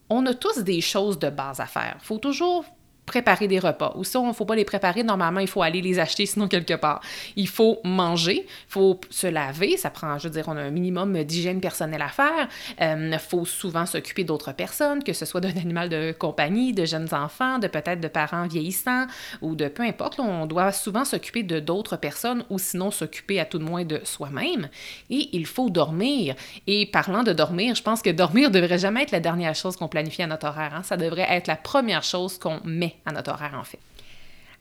on 0.10 0.26
a 0.26 0.34
tous 0.34 0.60
des 0.60 0.82
choses 0.82 1.18
de 1.20 1.30
base 1.30 1.60
à 1.60 1.66
faire. 1.66 1.98
Il 2.02 2.06
faut 2.06 2.18
toujours 2.18 2.66
préparer 3.08 3.48
des 3.48 3.58
repas. 3.58 3.94
Ou 3.96 4.04
ça, 4.04 4.20
il 4.20 4.28
ne 4.28 4.34
faut 4.34 4.46
pas 4.46 4.56
les 4.56 4.66
préparer, 4.66 5.02
normalement, 5.02 5.40
il 5.40 5.48
faut 5.48 5.64
aller 5.64 5.82
les 5.82 5.98
acheter 5.98 6.28
sinon 6.28 6.48
quelque 6.48 6.76
part. 6.76 7.02
Il 7.36 7.48
faut 7.48 7.80
manger, 7.84 8.46
il 8.46 8.70
faut 8.72 9.00
se 9.10 9.26
laver, 9.26 9.78
ça 9.78 9.90
prend, 9.90 10.20
je 10.20 10.26
veux 10.28 10.34
dire, 10.34 10.44
on 10.48 10.58
a 10.58 10.62
un 10.62 10.70
minimum 10.70 11.24
d'hygiène 11.24 11.62
personnelle 11.62 12.02
à 12.02 12.10
faire. 12.10 12.48
Il 12.80 12.84
euh, 12.84 13.18
faut 13.18 13.46
souvent 13.46 13.86
s'occuper 13.86 14.26
d'autres 14.26 14.52
personnes, 14.52 15.04
que 15.04 15.14
ce 15.14 15.26
soit 15.26 15.42
d'un 15.42 15.50
animal 15.58 15.90
de 15.90 16.12
compagnie, 16.12 16.74
de 16.74 16.86
jeunes 16.86 17.08
enfants, 17.14 17.60
de 17.60 17.68
peut-être 17.68 18.02
de 18.02 18.10
parents 18.10 18.46
vieillissants 18.46 19.08
ou 19.42 19.56
de 19.56 19.70
peu 19.70 19.84
importe. 19.84 20.20
on 20.20 20.46
doit 20.46 20.72
souvent 20.74 21.06
s'occuper 21.06 21.44
de 21.44 21.60
d'autres 21.60 21.96
personnes 21.96 22.44
ou 22.50 22.60
sinon 22.60 22.92
s'occuper 22.92 23.40
à 23.40 23.46
tout 23.46 23.58
de 23.58 23.64
moins 23.64 23.86
de 23.86 24.02
soi-même. 24.04 24.68
Et 25.10 25.30
il 25.32 25.46
faut 25.46 25.70
dormir. 25.70 26.36
Et 26.68 26.86
parlant 26.86 27.24
de 27.24 27.32
dormir, 27.32 27.76
je 27.76 27.84
pense 27.84 28.02
que 28.02 28.10
dormir 28.10 28.52
devrait 28.52 28.80
jamais 28.80 29.04
être 29.04 29.12
la 29.12 29.22
dernière 29.22 29.56
chose 29.56 29.78
qu'on 29.78 29.88
planifie 29.88 30.24
à 30.24 30.28
notre 30.28 30.48
horaire. 30.48 30.74
Hein. 30.76 30.84
Ça 30.84 30.98
devrait 30.98 31.28
être 31.30 31.48
la 31.48 31.56
première 31.56 32.04
chose 32.04 32.38
qu'on 32.38 32.60
met 32.66 32.97
à 33.06 33.12
notre 33.12 33.32
horaire, 33.32 33.56
en 33.60 33.64
fait. 33.64 33.80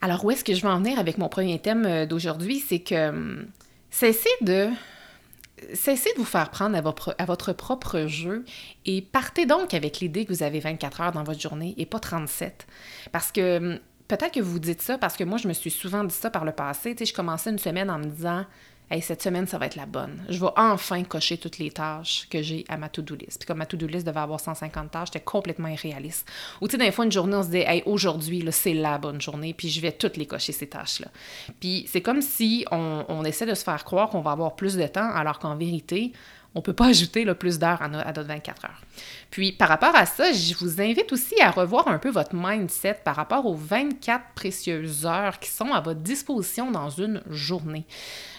Alors, 0.00 0.24
où 0.24 0.30
est-ce 0.30 0.44
que 0.44 0.54
je 0.54 0.62
vais 0.62 0.68
en 0.68 0.78
venir 0.78 0.98
avec 0.98 1.18
mon 1.18 1.28
premier 1.28 1.58
thème 1.58 1.86
euh, 1.86 2.06
d'aujourd'hui? 2.06 2.60
C'est 2.60 2.80
que 2.80 3.08
hum, 3.08 3.46
cessez 3.90 4.28
de 4.46 4.70
vous 6.18 6.24
faire 6.24 6.50
prendre 6.50 6.76
à 6.76 6.80
votre, 6.80 7.14
à 7.18 7.24
votre, 7.24 7.52
propre 7.52 8.06
jeu 8.06 8.44
et 8.84 9.00
partez 9.00 9.46
donc 9.46 9.72
avec 9.72 10.00
l'idée 10.00 10.24
que 10.24 10.32
vous 10.32 10.42
avez 10.42 10.60
24 10.60 11.00
heures 11.00 11.12
dans 11.12 11.24
votre 11.24 11.40
journée 11.40 11.74
et 11.78 11.86
pas 11.86 11.98
37. 11.98 12.66
Parce 13.10 13.32
que 13.32 13.58
hum, 13.58 13.78
peut-être 14.08 14.32
que 14.34 14.40
vous 14.40 14.58
dites 14.58 14.82
ça 14.82 14.98
parce 14.98 15.16
que 15.16 15.24
moi, 15.24 15.38
je 15.38 15.48
me 15.48 15.52
suis 15.52 15.70
souvent 15.70 16.04
dit 16.04 16.14
ça 16.14 16.30
par 16.30 16.44
le 16.44 16.52
passé. 16.52 16.94
Tu 16.94 17.04
sais, 17.04 17.10
je 17.10 17.14
commençais 17.14 17.50
une 17.50 17.58
semaine 17.58 17.90
en 17.90 17.98
me 17.98 18.06
disant 18.06 18.44
Hey, 18.88 19.02
cette 19.02 19.20
semaine, 19.20 19.48
ça 19.48 19.58
va 19.58 19.66
être 19.66 19.74
la 19.74 19.84
bonne. 19.84 20.24
Je 20.28 20.38
vais 20.38 20.52
enfin 20.56 21.02
cocher 21.02 21.38
toutes 21.38 21.58
les 21.58 21.72
tâches 21.72 22.28
que 22.30 22.40
j'ai 22.40 22.64
à 22.68 22.76
ma 22.76 22.88
to-do 22.88 23.16
list. 23.16 23.40
Puis 23.40 23.46
comme 23.48 23.58
ma 23.58 23.66
to-do 23.66 23.88
list 23.88 24.06
devait 24.06 24.20
avoir 24.20 24.38
150 24.38 24.92
tâches, 24.92 25.08
c'était 25.12 25.24
complètement 25.24 25.66
irréaliste. 25.66 26.28
Ou 26.60 26.68
tu 26.68 26.76
sais, 26.76 26.78
des 26.78 26.92
fois, 26.92 27.04
une 27.04 27.10
journée, 27.10 27.34
on 27.34 27.42
se 27.42 27.48
dit, 27.48 27.64
hey, 27.66 27.82
aujourd'hui, 27.84 28.46
c'est 28.52 28.74
la 28.74 28.98
bonne 28.98 29.20
journée, 29.20 29.54
puis 29.54 29.70
je 29.70 29.80
vais 29.80 29.90
toutes 29.90 30.16
les 30.16 30.26
cocher, 30.26 30.52
ces 30.52 30.68
tâches-là. 30.68 31.08
Puis 31.58 31.84
c'est 31.88 32.00
comme 32.00 32.22
si 32.22 32.64
on, 32.70 33.04
on 33.08 33.24
essaie 33.24 33.46
de 33.46 33.54
se 33.54 33.64
faire 33.64 33.84
croire 33.84 34.08
qu'on 34.08 34.20
va 34.20 34.30
avoir 34.30 34.54
plus 34.54 34.76
de 34.76 34.86
temps, 34.86 35.10
alors 35.10 35.40
qu'en 35.40 35.56
vérité, 35.56 36.12
on 36.56 36.60
ne 36.60 36.62
peut 36.62 36.72
pas 36.72 36.86
ajouter 36.86 37.26
plus 37.34 37.58
d'heures 37.58 37.82
à, 37.82 37.88
notre 37.88 38.22
24 38.22 38.64
heures. 38.64 38.80
Puis 39.30 39.52
par 39.52 39.68
rapport 39.68 39.94
à 39.94 40.06
ça, 40.06 40.32
je 40.32 40.54
vous 40.54 40.80
invite 40.80 41.12
aussi 41.12 41.38
à 41.42 41.50
revoir 41.50 41.86
un 41.86 41.98
peu 41.98 42.08
votre 42.08 42.34
mindset 42.34 43.00
par 43.04 43.14
rapport 43.14 43.44
aux 43.44 43.54
24 43.54 44.24
précieuses 44.34 45.04
heures 45.04 45.38
qui 45.38 45.50
sont 45.50 45.74
à 45.74 45.80
votre 45.80 46.00
disposition 46.00 46.70
dans 46.70 46.88
une 46.88 47.20
journée. 47.28 47.84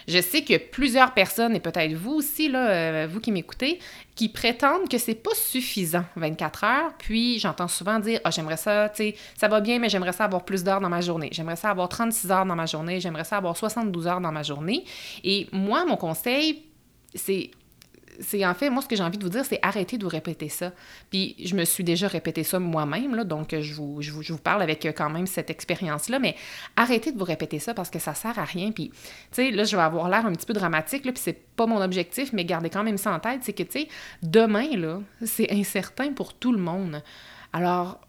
Je 0.08 0.20
sais 0.20 0.42
que 0.44 0.58
plusieurs 0.58 1.14
personnes, 1.14 1.56
et 1.56 1.60
peut-être 1.60 1.94
vous 1.94 2.14
aussi, 2.14 2.50
euh, 2.56 3.08
vous 3.08 3.20
qui 3.20 3.32
m'écoutez, 3.32 3.78
qui 4.16 4.30
prétendent 4.30 4.90
que 4.90 4.98
c'est 4.98 5.14
pas 5.14 5.36
suffisant 5.36 6.06
24 6.16 6.64
heures, 6.64 6.94
puis 6.98 7.38
j'entends 7.38 7.68
souvent 7.68 8.00
dire 8.00 8.20
Ah, 8.24 8.32
j'aimerais 8.32 8.58
ça, 8.58 8.90
tu 8.90 9.04
sais, 9.04 9.16
ça 9.36 9.48
va 9.48 9.62
bien, 9.62 9.78
mais 9.78 9.90
j'aimerais 9.90 10.14
ça 10.14 10.26
avoir 10.26 10.44
plus 10.44 10.64
d'heures 10.64 10.82
dans 10.82 10.90
ma 10.90 11.02
journée. 11.02 11.30
J'aimerais 11.34 11.58
ça 11.58 11.70
avoir 11.70 11.88
36 11.88 12.32
heures 12.32 12.46
dans 12.48 12.56
ma 12.56 12.66
journée, 12.66 13.00
j'aimerais 13.00 13.26
ça 13.26 13.38
avoir 13.38 13.56
72 13.56 14.08
heures 14.08 14.22
dans 14.22 14.32
ma 14.32 14.42
journée. 14.42 14.86
Et 15.24 15.48
moi, 15.52 15.86
mon 15.86 15.98
conseil, 15.98 16.64
c'est 17.14 17.52
c'est 18.20 18.46
en 18.46 18.54
fait, 18.54 18.70
moi, 18.70 18.82
ce 18.82 18.88
que 18.88 18.96
j'ai 18.96 19.04
envie 19.04 19.18
de 19.18 19.24
vous 19.24 19.30
dire, 19.30 19.46
c'est 19.46 19.60
arrêter 19.62 19.98
de 19.98 20.04
vous 20.04 20.10
répéter 20.10 20.50
ça. 20.50 20.72
Puis 21.10 21.36
je 21.44 21.56
me 21.56 21.66
suis 21.66 21.84
déjà 21.84 22.08
répété 22.08 22.44
ça 22.44 22.60
moi-même, 22.60 23.24
donc 23.24 23.56
je 23.60 23.74
vous, 23.74 24.02
je, 24.02 24.34
parle 24.34 24.62
avec 24.62 24.86
euh, 24.86 24.92
quand 24.92 25.10
même 25.10 25.28
cette 25.28 25.50
expérience-là, 25.50 26.20
mais 26.20 26.36
arrêtez 26.76 27.12
de 27.12 27.18
vous 27.18 27.26
répéter 27.26 27.60
ça 27.60 27.74
parce 27.74 27.90
que 27.90 28.00
ça 28.00 28.14
sert 28.14 28.38
à 28.38 28.44
rien. 28.44 28.72
Puis, 28.72 28.90
tu 28.90 28.96
sais, 29.32 29.52
là, 29.52 29.64
je 29.64 29.76
vais 29.76 29.82
avoir 29.82 30.10
l'air 30.10 30.26
un 30.26 30.34
petit 30.34 30.46
peu 30.46 30.54
dramatique, 30.54 31.06
là, 31.06 31.12
puis 31.12 31.22
c'est 31.24 31.40
pas 31.56 31.66
mon 31.66 31.82
objectif, 31.82 32.34
mais 32.34 32.46
gardez 32.46 32.70
quand 32.70 32.84
même 32.84 32.98
ça 32.98 33.14
en 33.14 33.20
tête, 33.20 33.42
c'est 33.44 33.54
que, 33.54 33.64
tu 33.64 33.82
sais, 33.82 33.88
demain, 34.22 34.76
là, 34.76 35.00
c'est 35.26 35.52
incertain 35.52 36.14
pour 36.14 36.34
tout 36.34 36.52
le 36.52 36.60
monde. 36.60 37.02
Alors, 37.54 38.00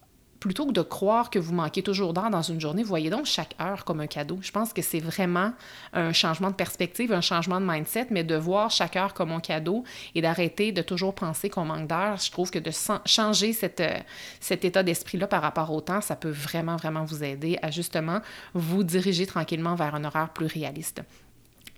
plutôt 0.48 0.64
que 0.64 0.72
de 0.72 0.80
croire 0.80 1.28
que 1.28 1.38
vous 1.38 1.52
manquez 1.52 1.82
toujours 1.82 2.14
d'heures 2.14 2.30
dans 2.30 2.40
une 2.40 2.58
journée, 2.58 2.82
voyez 2.82 3.10
donc 3.10 3.26
chaque 3.26 3.54
heure 3.60 3.84
comme 3.84 4.00
un 4.00 4.06
cadeau. 4.06 4.38
Je 4.40 4.50
pense 4.50 4.72
que 4.72 4.80
c'est 4.80 4.98
vraiment 4.98 5.52
un 5.92 6.14
changement 6.14 6.48
de 6.48 6.54
perspective, 6.54 7.12
un 7.12 7.20
changement 7.20 7.60
de 7.60 7.66
mindset, 7.66 8.06
mais 8.08 8.24
de 8.24 8.34
voir 8.34 8.70
chaque 8.70 8.96
heure 8.96 9.12
comme 9.12 9.30
un 9.30 9.40
cadeau 9.40 9.84
et 10.14 10.22
d'arrêter 10.22 10.72
de 10.72 10.80
toujours 10.80 11.14
penser 11.14 11.50
qu'on 11.50 11.66
manque 11.66 11.86
d'heures. 11.86 12.16
Je 12.16 12.30
trouve 12.30 12.50
que 12.50 12.58
de 12.58 12.70
changer 13.04 13.54
euh, 13.62 13.98
cet 14.40 14.64
état 14.64 14.82
d'esprit-là 14.82 15.26
par 15.26 15.42
rapport 15.42 15.70
au 15.70 15.82
temps, 15.82 16.00
ça 16.00 16.16
peut 16.16 16.30
vraiment, 16.30 16.76
vraiment 16.76 17.04
vous 17.04 17.22
aider 17.22 17.58
à 17.60 17.70
justement 17.70 18.20
vous 18.54 18.84
diriger 18.84 19.26
tranquillement 19.26 19.74
vers 19.74 19.94
un 19.94 20.04
horaire 20.04 20.30
plus 20.30 20.46
réaliste. 20.46 21.02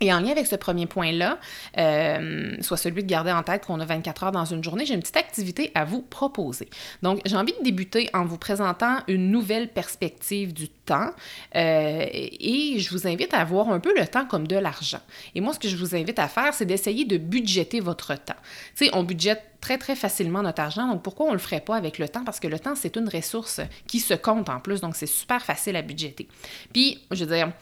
Et 0.02 0.12
en 0.12 0.20
lien 0.20 0.30
avec 0.30 0.46
ce 0.46 0.56
premier 0.56 0.86
point-là, 0.86 1.38
euh, 1.76 2.56
soit 2.62 2.78
celui 2.78 3.02
de 3.02 3.08
garder 3.08 3.32
en 3.32 3.42
tête 3.42 3.66
qu'on 3.66 3.80
a 3.80 3.84
24 3.84 4.24
heures 4.24 4.32
dans 4.32 4.46
une 4.46 4.64
journée, 4.64 4.86
j'ai 4.86 4.94
une 4.94 5.00
petite 5.00 5.18
activité 5.18 5.70
à 5.74 5.84
vous 5.84 6.00
proposer. 6.00 6.70
Donc, 7.02 7.20
j'ai 7.26 7.36
envie 7.36 7.52
de 7.58 7.64
débuter 7.64 8.08
en 8.14 8.24
vous 8.24 8.38
présentant 8.38 9.00
une 9.08 9.30
nouvelle 9.30 9.68
perspective 9.68 10.54
du 10.54 10.70
temps 10.70 11.10
euh, 11.54 12.06
et 12.12 12.78
je 12.78 12.90
vous 12.90 13.06
invite 13.06 13.34
à 13.34 13.44
voir 13.44 13.68
un 13.68 13.78
peu 13.78 13.92
le 13.94 14.06
temps 14.06 14.24
comme 14.24 14.46
de 14.46 14.56
l'argent. 14.56 15.00
Et 15.34 15.42
moi, 15.42 15.52
ce 15.52 15.58
que 15.58 15.68
je 15.68 15.76
vous 15.76 15.94
invite 15.94 16.18
à 16.18 16.28
faire, 16.28 16.54
c'est 16.54 16.64
d'essayer 16.64 17.04
de 17.04 17.18
budgéter 17.18 17.80
votre 17.80 18.14
temps. 18.14 18.34
Tu 18.76 18.86
sais, 18.86 18.90
on 18.94 19.02
budgète 19.02 19.42
très, 19.60 19.76
très 19.76 19.96
facilement 19.96 20.42
notre 20.42 20.62
argent. 20.62 20.88
Donc, 20.88 21.02
pourquoi 21.02 21.26
on 21.26 21.30
ne 21.30 21.34
le 21.34 21.40
ferait 21.40 21.60
pas 21.60 21.76
avec 21.76 21.98
le 21.98 22.08
temps? 22.08 22.24
Parce 22.24 22.40
que 22.40 22.48
le 22.48 22.58
temps, 22.58 22.74
c'est 22.74 22.96
une 22.96 23.08
ressource 23.08 23.60
qui 23.86 24.00
se 24.00 24.14
compte 24.14 24.48
en 24.48 24.60
plus. 24.60 24.80
Donc, 24.80 24.96
c'est 24.96 25.06
super 25.06 25.42
facile 25.42 25.76
à 25.76 25.82
budgéter. 25.82 26.26
Puis, 26.72 27.02
je 27.10 27.24
veux 27.24 27.34
dire, 27.34 27.52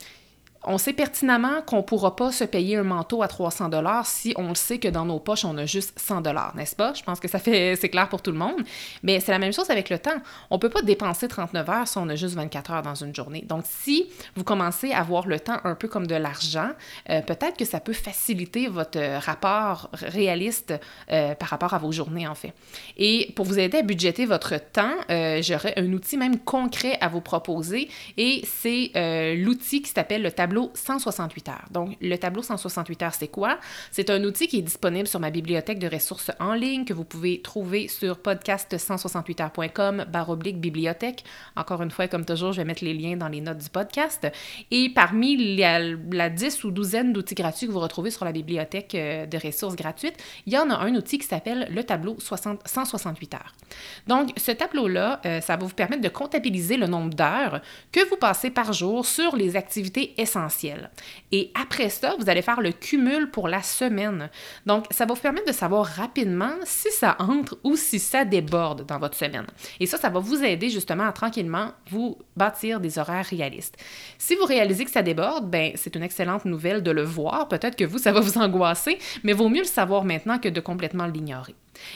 on 0.68 0.78
sait 0.78 0.92
pertinemment 0.92 1.62
qu'on 1.66 1.78
ne 1.78 1.82
pourra 1.82 2.14
pas 2.14 2.30
se 2.30 2.44
payer 2.44 2.76
un 2.76 2.82
manteau 2.82 3.22
à 3.22 3.28
300 3.28 3.70
dollars 3.70 4.06
si 4.06 4.34
on 4.37 4.50
le 4.50 4.54
sait 4.54 4.78
que 4.78 4.88
dans 4.88 5.06
nos 5.06 5.18
poches, 5.18 5.44
on 5.44 5.56
a 5.56 5.64
juste 5.64 5.98
100 5.98 6.20
dollars, 6.20 6.54
n'est-ce 6.54 6.76
pas? 6.76 6.92
Je 6.94 7.02
pense 7.02 7.20
que 7.20 7.28
ça 7.28 7.38
fait 7.38 7.75
c'est 7.76 7.88
clair 7.88 8.08
pour 8.08 8.20
tout 8.20 8.30
le 8.30 8.38
monde. 8.38 8.62
Mais 9.02 9.18
c'est 9.20 9.32
la 9.32 9.38
même 9.38 9.52
chose 9.52 9.70
avec 9.70 9.88
le 9.88 9.98
temps. 9.98 10.20
On 10.50 10.56
ne 10.56 10.60
peut 10.60 10.68
pas 10.68 10.82
dépenser 10.82 11.26
39 11.26 11.70
heures 11.70 11.88
si 11.88 11.96
on 11.98 12.08
a 12.08 12.16
juste 12.16 12.34
24 12.34 12.70
heures 12.70 12.82
dans 12.82 12.94
une 12.94 13.14
journée. 13.14 13.44
Donc, 13.46 13.64
si 13.66 14.06
vous 14.37 14.44
commencez 14.44 14.92
à 14.92 15.02
voir 15.02 15.26
le 15.26 15.40
temps 15.40 15.58
un 15.64 15.75
peu 15.75 15.88
comme 15.88 16.06
de 16.06 16.14
l'argent, 16.14 16.70
euh, 17.08 17.22
peut-être 17.22 17.56
que 17.56 17.64
ça 17.64 17.80
peut 17.80 17.94
faciliter 17.94 18.68
votre 18.68 18.98
rapport 19.25 19.90
réaliste 19.92 20.75
euh, 21.10 21.34
par 21.34 21.48
rapport 21.48 21.75
à 21.75 21.78
vos 21.78 21.92
journées, 21.92 22.28
en 22.28 22.34
fait. 22.34 22.52
Et 22.96 23.32
pour 23.37 23.46
vous 23.46 23.58
aider 23.58 23.78
à 23.78 23.82
budgéter 23.82 24.26
votre 24.26 24.58
temps, 24.58 24.94
euh, 25.10 25.40
j'aurais 25.42 25.75
un 25.78 25.90
outil 25.92 26.16
même 26.18 26.38
concret 26.38 26.98
à 27.00 27.08
vous 27.08 27.20
proposer 27.20 27.88
et 28.16 28.42
c'est 28.44 28.90
l'outil 29.37 29.82
qui 29.82 29.90
s'appelle 29.90 30.22
le 30.22 30.32
tableau 30.32 30.57
tableau 30.58 30.70
168 30.74 31.48
heures. 31.48 31.64
Donc, 31.70 31.96
le 32.00 32.16
tableau 32.16 32.42
168 32.42 33.02
heures, 33.02 33.14
c'est 33.14 33.28
quoi? 33.28 33.58
C'est 33.90 34.10
un 34.10 34.22
outil 34.24 34.48
qui 34.48 34.58
est 34.58 34.62
disponible 34.62 35.06
sur 35.06 35.20
ma 35.20 35.30
bibliothèque 35.30 35.78
de 35.78 35.88
ressources 35.88 36.30
en 36.40 36.54
ligne 36.54 36.84
que 36.84 36.92
vous 36.92 37.04
pouvez 37.04 37.40
trouver 37.40 37.88
sur 37.88 38.16
podcast168heures.com 38.16 40.06
oblique 40.28 40.60
bibliothèque. 40.60 41.24
Encore 41.56 41.82
une 41.82 41.90
fois, 41.90 42.08
comme 42.08 42.24
toujours, 42.24 42.52
je 42.52 42.58
vais 42.58 42.64
mettre 42.64 42.84
les 42.84 42.94
liens 42.94 43.16
dans 43.16 43.28
les 43.28 43.40
notes 43.40 43.58
du 43.58 43.70
podcast. 43.70 44.26
Et 44.70 44.90
parmi 44.90 45.56
la, 45.56 45.78
la 45.78 46.28
10 46.28 46.64
ou 46.64 46.70
douzaine 46.70 47.12
d'outils 47.12 47.34
gratuits 47.34 47.66
que 47.66 47.72
vous 47.72 47.80
retrouvez 47.80 48.10
sur 48.10 48.24
la 48.24 48.32
bibliothèque 48.32 48.94
euh, 48.94 49.26
de 49.26 49.38
ressources 49.38 49.76
gratuites, 49.76 50.16
il 50.46 50.52
y 50.52 50.58
en 50.58 50.70
a 50.70 50.74
un 50.74 50.94
outil 50.94 51.18
qui 51.18 51.26
s'appelle 51.26 51.68
le 51.70 51.84
tableau 51.84 52.16
60, 52.18 52.66
168 52.66 53.34
heures. 53.34 53.54
Donc, 54.06 54.30
ce 54.36 54.50
tableau-là, 54.50 55.20
euh, 55.24 55.40
ça 55.40 55.56
va 55.56 55.64
vous 55.64 55.74
permettre 55.74 56.02
de 56.02 56.08
comptabiliser 56.08 56.76
le 56.76 56.86
nombre 56.86 57.14
d'heures 57.14 57.60
que 57.92 58.06
vous 58.08 58.16
passez 58.16 58.50
par 58.50 58.72
jour 58.72 59.06
sur 59.06 59.36
les 59.36 59.56
activités 59.56 60.14
essentielles 60.20 60.38
et 61.33 61.50
après 61.61 61.88
ça, 61.88 62.14
vous 62.18 62.28
allez 62.28 62.42
faire 62.42 62.61
le 62.61 62.73
cumul 62.73 63.30
pour 63.30 63.49
la 63.49 63.62
semaine. 63.62 64.30
Donc, 64.66 64.87
ça 64.90 65.04
va 65.04 65.14
vous 65.14 65.21
permettre 65.21 65.47
de 65.47 65.52
savoir 65.52 65.85
rapidement 65.85 66.52
si 66.64 66.90
ça 66.90 67.16
entre 67.18 67.59
ou 67.64 67.76
si 67.76 67.99
ça 67.99 68.25
déborde 68.25 68.87
dans 68.87 68.99
votre 68.99 69.16
semaine. 69.16 69.47
Et 69.80 69.87
ça, 69.87 69.99
ça 69.99 70.09
va 70.09 70.21
vous 70.21 70.42
aider 70.42 70.71
justement 70.71 71.07
à 71.07 71.12
tranquillement 71.12 71.73
vous 71.90 72.18
bâtir 72.37 72.80
des 72.80 72.99
horaires 72.99 73.26
réalistes. 73.26 73.76
Si 74.18 74.35
vous 74.35 74.45
réalisez 74.45 74.85
que 74.85 74.90
ça 74.90 75.02
déborde, 75.02 75.50
ben 75.50 75.73
c'est 75.75 75.97
une 75.97 76.02
excellente 76.02 76.45
nouvelle 76.45 76.83
de 76.83 76.90
le 76.90 77.02
voir. 77.02 77.49
Peut-être 77.49 77.76
que 77.76 77.85
vous, 77.85 77.99
ça 77.99 78.12
va 78.12 78.21
vous 78.21 78.38
angoisser, 78.38 78.99
mais 79.25 79.33
vaut 79.33 79.49
mieux 79.49 79.62
le 79.62 79.64
savoir 79.64 80.04
maintenant 80.04 80.38
que 80.38 80.49
de 80.49 80.61
complètement 80.61 81.07
l'ignorer. 81.07 81.54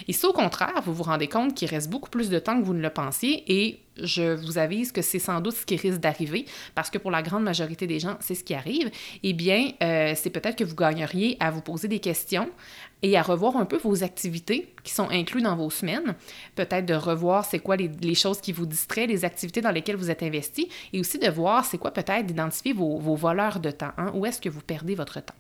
Et 0.09 0.12
si 0.12 0.27
au 0.27 0.33
contraire, 0.33 0.83
vous 0.85 0.95
vous 0.95 1.03
rendez 1.03 1.29
compte 1.29 1.55
qu'il 1.55 1.69
reste 1.69 1.91
beaucoup 1.91 2.11
plus 2.11 2.31
de 2.31 2.39
temps 2.39 2.59
que 2.61 2.65
vous 2.65 2.75
ne 2.75 2.83
le 2.83 2.91
pensiez 2.91 3.45
et 3.47 3.81
je 3.97 4.35
vous 4.35 4.59
avise 4.59 4.93
que 4.93 5.03
c'est 5.03 5.19
sans 5.19 5.41
doute 5.41 5.55
ce 5.55 5.67
qui 5.67 5.77
risque 5.77 6.01
d'arriver, 6.01 6.47
parce 6.75 6.91
que 6.91 6.99
pour 6.99 7.11
la 7.11 7.23
grande 7.23 7.45
majorité 7.45 7.87
des 7.87 8.01
gens, 8.01 8.17
c'est 8.21 8.35
ce 8.35 8.45
qui 8.45 8.55
arrive, 8.55 8.91
eh 9.23 9.33
bien, 9.33 9.73
euh, 9.83 10.15
c'est 10.17 10.31
peut-être 10.31 10.57
que 10.57 10.65
vous 10.65 10.75
gagneriez 10.75 11.37
à 11.41 11.51
vous 11.51 11.61
poser 11.61 11.89
des 11.89 11.99
questions 11.99 12.49
et 13.03 13.17
à 13.17 13.23
revoir 13.23 13.57
un 13.57 13.65
peu 13.65 13.77
vos 13.79 14.03
activités 14.03 14.73
qui 14.85 14.93
sont 14.93 15.09
incluses 15.11 15.43
dans 15.43 15.57
vos 15.57 15.71
semaines, 15.71 16.15
peut-être 16.55 16.87
de 16.87 16.95
revoir 16.95 17.45
c'est 17.45 17.59
quoi 17.59 17.77
les, 17.77 18.15
choses 18.15 18.41
qui 18.41 18.53
vous 18.53 18.67
distraient, 18.67 19.07
les 19.07 19.25
activités 19.25 19.61
dans 19.61 19.71
lesquelles 19.71 19.97
vous 19.97 20.11
êtes 20.11 20.23
investi, 20.23 20.69
et 20.93 21.01
aussi 21.01 21.19
de 21.19 21.29
voir 21.29 21.65
c'est 21.65 21.79
quoi 21.79 21.91
peut-être 21.91 22.27
d'identifier 22.27 22.73
vos, 22.73 22.99
voleurs 22.99 23.61
de 23.61 23.71
temps, 23.71 23.93
hein, 23.99 24.11
où 24.15 24.25
est-ce 24.25 24.41
que 24.41 24.49
vous 24.49 24.61
perdez 24.61 24.95
votre 24.95 25.21
temps? 25.21 25.35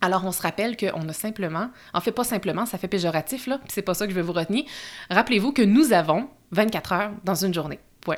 Alors, 0.00 0.24
on 0.24 0.32
se 0.32 0.42
rappelle 0.42 0.76
qu'on 0.76 1.08
a 1.08 1.12
simplement, 1.12 1.70
en 1.92 2.00
fait, 2.00 2.12
pas 2.12 2.24
simplement, 2.24 2.66
ça 2.66 2.78
fait 2.78 2.88
péjoratif, 2.88 3.46
là, 3.46 3.60
c'est 3.68 3.82
pas 3.82 3.94
ça 3.94 4.06
que 4.06 4.12
je 4.12 4.16
vais 4.16 4.22
vous 4.22 4.32
retenir. 4.32 4.64
Rappelez-vous 5.10 5.52
que 5.52 5.62
nous 5.62 5.92
avons 5.92 6.28
24 6.52 6.92
heures 6.92 7.12
dans 7.24 7.34
une 7.34 7.52
journée. 7.52 7.80
Point. 8.00 8.16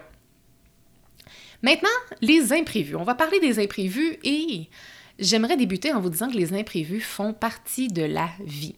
Maintenant, 1.63 1.89
les 2.21 2.53
imprévus. 2.53 2.97
On 2.97 3.03
va 3.03 3.15
parler 3.15 3.41
des 3.41 3.63
imprévus 3.63 4.19
et 4.25 4.69
j'aimerais 5.19 5.57
débuter 5.57 5.93
en 5.93 6.01
vous 6.01 6.11
disant 6.11 6.31
que 6.31 6.37
les 6.37 6.53
imprévus 6.53 7.01
font 7.01 7.33
partie 7.33 7.89
de 7.89 8.03
la 8.03 8.29
vie. 8.45 8.77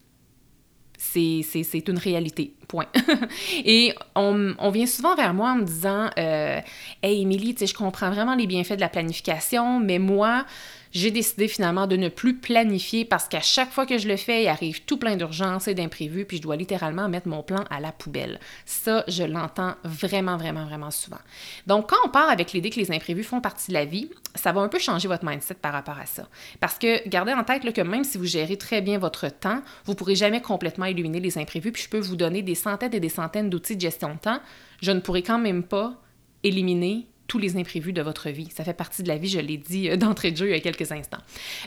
C'est 0.99 1.88
une 1.88 1.99
réalité, 1.99 2.54
point. 2.68 2.87
et 3.64 3.92
on, 4.14 4.54
on, 4.58 4.70
vient 4.70 4.87
souvent 4.87 5.16
vers 5.16 5.34
moi 5.34 5.50
en 5.50 5.56
me 5.56 5.64
disant 5.64 6.08
euh, 6.16 6.61
Hey, 7.02 7.22
Émilie, 7.22 7.56
je 7.58 7.75
comprends 7.75 8.11
vraiment 8.11 8.37
les 8.37 8.46
bienfaits 8.46 8.75
de 8.75 8.80
la 8.80 8.88
planification, 8.88 9.80
mais 9.80 9.99
moi, 9.99 10.46
j'ai 10.92 11.11
décidé 11.11 11.49
finalement 11.49 11.87
de 11.87 11.96
ne 11.96 12.08
plus 12.08 12.37
planifier 12.37 13.04
parce 13.04 13.28
qu'à 13.28 13.40
chaque 13.40 13.70
fois 13.70 13.87
que 13.87 13.99
je 13.99 14.08
le 14.08 14.16
fais, 14.16 14.44
il 14.44 14.49
arrive 14.49 14.84
tout 14.84 14.99
plein 14.99 15.16
d'urgences 15.16 15.68
et 15.68 15.75
d'imprévus, 15.75 16.25
puis 16.26 16.37
je 16.37 16.42
dois 16.42 16.56
littéralement 16.56 17.08
mettre 17.08 17.28
mon 17.28 17.42
plan 17.42 17.64
à 17.70 17.80
la 17.80 17.92
poubelle. 17.92 18.38
Ça, 18.66 19.04
je 19.08 19.25
l'entends 19.25 19.75
vraiment, 19.84 20.37
vraiment, 20.37 20.64
vraiment 20.64 20.90
souvent. 20.90 21.20
Donc, 21.66 21.90
quand 21.90 21.96
on 22.04 22.08
part 22.08 22.28
avec 22.28 22.52
l'idée 22.52 22.70
que 22.70 22.78
les 22.78 22.92
imprévus 22.92 23.25
font 23.25 23.40
partie 23.40 23.68
de 23.68 23.75
la 23.75 23.84
vie, 23.84 24.11
ça 24.34 24.52
va 24.52 24.61
un 24.61 24.68
peu 24.68 24.78
changer 24.78 25.08
votre 25.08 25.25
mindset 25.25 25.54
par 25.54 25.72
rapport 25.72 25.99
à 25.99 26.06
ça. 26.06 26.28
Parce 26.61 26.78
que 26.78 27.08
gardez 27.08 27.32
en 27.32 27.44
tête 27.44 27.62
que 27.72 27.80
même 27.80 28.04
si 28.04 28.18
vous 28.18 28.26
gérez 28.26 28.56
très 28.56 28.80
bien 28.80 28.99
votre 28.99 29.28
temps, 29.28 29.62
vous 29.84 29.92
ne 29.92 29.96
pourrez 29.96 30.16
jamais 30.16 30.40
complètement 30.40 30.87
éliminer 30.87 31.20
les 31.20 31.38
imprévus, 31.38 31.72
puis 31.72 31.82
je 31.82 31.88
peux 31.88 32.00
vous 32.00 32.16
donner 32.16 32.42
des 32.42 32.54
centaines 32.54 32.94
et 32.94 33.00
des 33.00 33.08
centaines 33.08 33.50
d'outils 33.50 33.76
de 33.76 33.80
gestion 33.80 34.14
de 34.14 34.18
temps, 34.18 34.40
je 34.80 34.92
ne 34.92 35.00
pourrai 35.00 35.22
quand 35.22 35.38
même 35.38 35.62
pas 35.62 35.94
éliminer 36.42 37.06
tous 37.26 37.38
les 37.38 37.57
imprévus 37.57 37.93
de 37.93 38.02
votre 38.02 38.31
vie. 38.31 38.49
Ça 38.55 38.64
fait 38.64 38.75
partie 38.75 39.02
de 39.02 39.09
la 39.09 39.17
vie, 39.17 39.29
je 39.29 39.41
l'ai 39.41 39.57
dit 39.57 39.91
euh, 39.91 39.97
d'entrée 39.97 40.33
de 40.33 40.37
jeu 40.37 40.49
il 40.49 40.52
y 40.52 40.55
a 40.55 40.61
quelques 40.61 40.93
instants. 40.93 41.19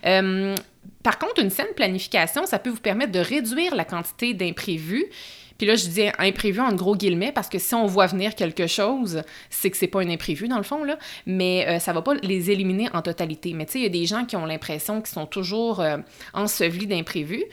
Euh, 0.06 0.56
par 1.04 1.18
contre, 1.18 1.42
une 1.42 1.50
saine 1.50 1.74
planification, 1.76 2.46
ça 2.46 2.60
peut 2.60 2.70
vous 2.70 2.82
permettre 2.82 3.12
de 3.12 3.20
réduire 3.20 3.76
la 3.76 3.86
quantité 3.86 4.34
d'imprévus. 4.34 5.06
Puis 5.58 5.66
là, 5.66 5.76
je 5.76 5.88
dis 5.88 6.04
imprévu 6.20 6.60
en 6.60 6.74
gros 6.74 6.98
guillemets 6.98 7.32
parce 7.32 7.48
que 7.48 7.60
si 7.60 7.74
on 7.76 7.86
voit 7.86 8.08
venir 8.08 8.36
quelque 8.36 8.68
chose, 8.68 9.22
c'est 9.50 9.72
que 9.72 9.78
c'est 9.78 9.88
pas 9.88 10.02
un 10.02 10.10
imprévu 10.10 10.50
dans 10.50 10.58
le 10.58 10.64
fond, 10.64 10.84
là. 10.84 11.00
Mais 11.26 11.66
euh, 11.68 11.80
ça 11.80 11.94
va 11.94 12.02
pas 12.02 12.14
les 12.16 12.52
éliminer 12.52 12.90
en 12.94 13.02
totalité. 13.02 13.54
Mais 13.54 13.66
tu 13.66 13.74
sais, 13.74 13.80
il 13.80 13.84
y 13.84 13.86
a 13.86 13.90
des 13.90 14.06
gens 14.06 14.26
qui 14.26 14.36
ont 14.36 14.46
l'impression 14.46 15.00
qu'ils 15.00 15.14
sont 15.14 15.26
toujours 15.26 15.82
ensevelis 16.34 16.88
d'imprévus 16.88 17.46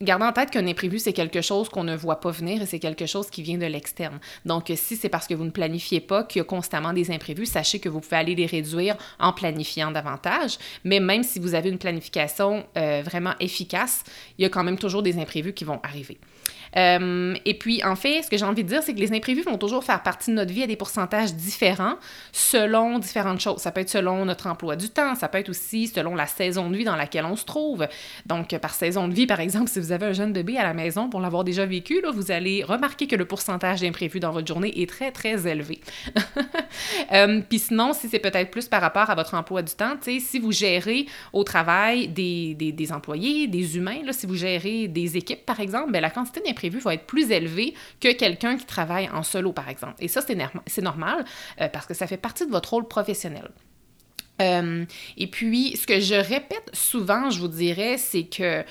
gardez 0.00 0.24
en 0.24 0.32
tête 0.32 0.50
qu'un 0.50 0.66
imprévu, 0.66 0.98
c'est 0.98 1.12
quelque 1.12 1.40
chose 1.40 1.68
qu'on 1.68 1.84
ne 1.84 1.96
voit 1.96 2.20
pas 2.20 2.30
venir 2.30 2.62
et 2.62 2.66
c'est 2.66 2.78
quelque 2.78 3.06
chose 3.06 3.30
qui 3.30 3.42
vient 3.42 3.58
de 3.58 3.66
l'externe. 3.66 4.18
Donc, 4.44 4.72
si 4.74 4.96
c'est 4.96 5.08
parce 5.08 5.26
que 5.26 5.34
vous 5.34 5.44
ne 5.44 5.50
planifiez 5.50 6.00
pas 6.00 6.24
qu'il 6.24 6.40
y 6.40 6.42
a 6.42 6.44
constamment 6.44 6.92
des 6.92 7.10
imprévus, 7.10 7.46
sachez 7.46 7.78
que 7.78 7.88
vous 7.88 8.00
pouvez 8.00 8.16
aller 8.16 8.34
les 8.34 8.46
réduire 8.46 8.96
en 9.18 9.32
planifiant 9.32 9.90
davantage. 9.90 10.58
Mais 10.84 11.00
même 11.00 11.22
si 11.22 11.38
vous 11.38 11.54
avez 11.54 11.70
une 11.70 11.78
planification 11.78 12.66
euh, 12.76 13.02
vraiment 13.04 13.34
efficace, 13.40 14.04
il 14.38 14.42
y 14.42 14.44
a 14.46 14.48
quand 14.48 14.64
même 14.64 14.78
toujours 14.78 15.02
des 15.02 15.18
imprévus 15.18 15.52
qui 15.52 15.64
vont 15.64 15.80
arriver. 15.82 16.18
Euh, 16.76 17.34
et 17.44 17.54
puis, 17.54 17.82
en 17.84 17.96
fait, 17.96 18.22
ce 18.22 18.30
que 18.30 18.36
j'ai 18.36 18.44
envie 18.44 18.64
de 18.64 18.68
dire, 18.68 18.82
c'est 18.82 18.94
que 18.94 19.00
les 19.00 19.12
imprévus 19.12 19.42
vont 19.42 19.58
toujours 19.58 19.84
faire 19.84 20.02
partie 20.02 20.30
de 20.30 20.36
notre 20.36 20.52
vie 20.52 20.62
à 20.62 20.66
des 20.66 20.76
pourcentages 20.76 21.34
différents 21.34 21.94
selon 22.32 22.98
différentes 22.98 23.40
choses. 23.40 23.58
Ça 23.58 23.70
peut 23.70 23.80
être 23.80 23.90
selon 23.90 24.24
notre 24.24 24.46
emploi 24.46 24.76
du 24.76 24.88
temps, 24.88 25.14
ça 25.14 25.28
peut 25.28 25.38
être 25.38 25.48
aussi 25.48 25.88
selon 25.88 26.14
la 26.14 26.26
saison 26.26 26.70
de 26.70 26.76
vie 26.76 26.84
dans 26.84 26.96
laquelle 26.96 27.24
on 27.24 27.36
se 27.36 27.44
trouve. 27.44 27.86
Donc, 28.26 28.56
par 28.58 28.74
saison 28.74 29.08
de 29.08 29.14
vie, 29.14 29.26
par 29.26 29.40
exemple, 29.40 29.68
si 29.68 29.80
vous 29.80 29.92
avez 29.92 30.06
un 30.06 30.12
jeune 30.12 30.32
bébé 30.32 30.58
à 30.58 30.62
la 30.62 30.74
maison, 30.74 31.08
pour 31.08 31.20
l'avoir 31.20 31.44
déjà 31.44 31.66
vécu, 31.66 32.00
là, 32.00 32.10
vous 32.10 32.30
allez 32.30 32.62
remarquer 32.62 33.06
que 33.06 33.16
le 33.16 33.24
pourcentage 33.24 33.80
d'imprévus 33.80 34.20
dans 34.20 34.32
votre 34.32 34.46
journée 34.46 34.80
est 34.80 34.88
très, 34.88 35.12
très 35.12 35.46
élevé. 35.46 35.80
euh, 37.12 37.40
puis 37.48 37.58
sinon, 37.58 37.92
si 37.92 38.08
c'est 38.08 38.18
peut-être 38.18 38.50
plus 38.50 38.68
par 38.68 38.80
rapport 38.80 39.10
à 39.10 39.14
votre 39.14 39.34
emploi 39.34 39.62
du 39.62 39.74
temps, 39.74 39.94
si 40.02 40.38
vous 40.38 40.52
gérez 40.52 41.06
au 41.32 41.44
travail 41.44 42.08
des, 42.08 42.54
des, 42.54 42.92
employés, 42.92 43.46
des 43.46 43.76
humains, 43.76 44.02
là, 44.04 44.12
si 44.12 44.26
vous 44.26 44.36
gérez 44.36 44.88
des 44.88 45.16
équipes, 45.16 45.44
par 45.44 45.60
exemple, 45.60 45.92
bien, 45.92 46.00
la 46.00 46.10
quantité 46.10 46.40
d'imprévus 46.40 46.55
va 46.84 46.94
être 46.94 47.06
plus 47.06 47.30
élevé 47.30 47.74
que 48.00 48.12
quelqu'un 48.12 48.56
qui 48.56 48.66
travaille 48.66 49.08
en 49.10 49.22
solo, 49.22 49.52
par 49.52 49.68
exemple. 49.68 49.94
Et 50.00 50.08
ça, 50.08 50.22
c'est 50.66 50.82
normal 50.82 51.24
euh, 51.60 51.68
parce 51.68 51.86
que 51.86 51.94
ça 51.94 52.06
fait 52.06 52.16
partie 52.16 52.46
de 52.46 52.50
votre 52.50 52.70
rôle 52.70 52.88
professionnel. 52.88 53.48
Euh, 54.42 54.84
et 55.16 55.26
puis, 55.28 55.76
ce 55.76 55.86
que 55.86 56.00
je 56.00 56.14
répète 56.14 56.70
souvent, 56.72 57.30
je 57.30 57.40
vous 57.40 57.48
dirais, 57.48 57.96
c'est 57.98 58.24
que 58.24 58.64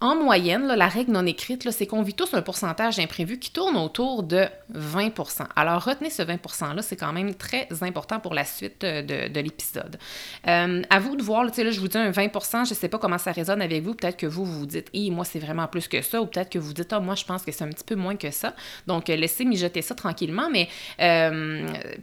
En 0.00 0.14
moyenne, 0.14 0.68
la 0.68 0.86
règle 0.86 1.10
non 1.10 1.26
écrite, 1.26 1.68
c'est 1.72 1.88
qu'on 1.88 2.02
vit 2.02 2.14
tous 2.14 2.32
un 2.34 2.42
pourcentage 2.42 2.98
d'imprévus 2.98 3.40
qui 3.40 3.50
tourne 3.50 3.76
autour 3.76 4.22
de 4.22 4.46
20% 4.72 5.46
Alors, 5.56 5.82
retenez 5.82 6.08
ce 6.08 6.22
20 6.22 6.36
%-là, 6.36 6.82
c'est 6.82 6.94
quand 6.94 7.12
même 7.12 7.34
très 7.34 7.66
important 7.80 8.20
pour 8.20 8.32
la 8.32 8.44
suite 8.44 8.84
euh, 8.84 9.02
de, 9.02 9.40
l'épisode. 9.40 9.98
Euh, 10.46 10.82
à 10.88 11.00
vous 11.00 11.16
de 11.16 11.22
voir, 11.24 11.42
là, 11.42 11.50
là, 11.56 11.70
je 11.72 11.80
vous 11.80 11.88
dis 11.88 11.98
un 11.98 12.12
20% 12.12 12.64
je 12.64 12.70
ne 12.70 12.74
sais 12.76 12.88
pas 12.88 12.98
comment 12.98 13.18
ça 13.18 13.32
résonne 13.32 13.60
avec 13.60 13.82
vous. 13.82 13.92
Peut-être 13.92 14.16
que 14.16 14.28
vous, 14.28 14.44
vous 14.44 14.66
dites, 14.66 14.88
hé, 14.94 15.10
moi, 15.10 15.24
c'est 15.24 15.40
vraiment 15.40 15.66
plus 15.66 15.88
que 15.88 16.00
ça, 16.00 16.22
ou 16.22 16.26
peut-être 16.26 16.50
que 16.50 16.60
vous 16.60 16.74
dites, 16.74 16.92
ah, 16.92 17.00
moi, 17.00 17.16
je 17.16 17.24
pense 17.24 17.42
que 17.42 17.50
c'est 17.50 17.64
un 17.64 17.70
petit 17.70 17.84
peu 17.84 17.96
moins 17.96 18.14
que 18.14 18.30
ça. 18.30 18.54
Donc, 18.86 19.10
euh, 19.10 19.16
laissez 19.16 19.44
mijoter 19.44 19.82
ça 19.82 19.96
tranquillement, 19.96 20.48
mais, 20.48 20.68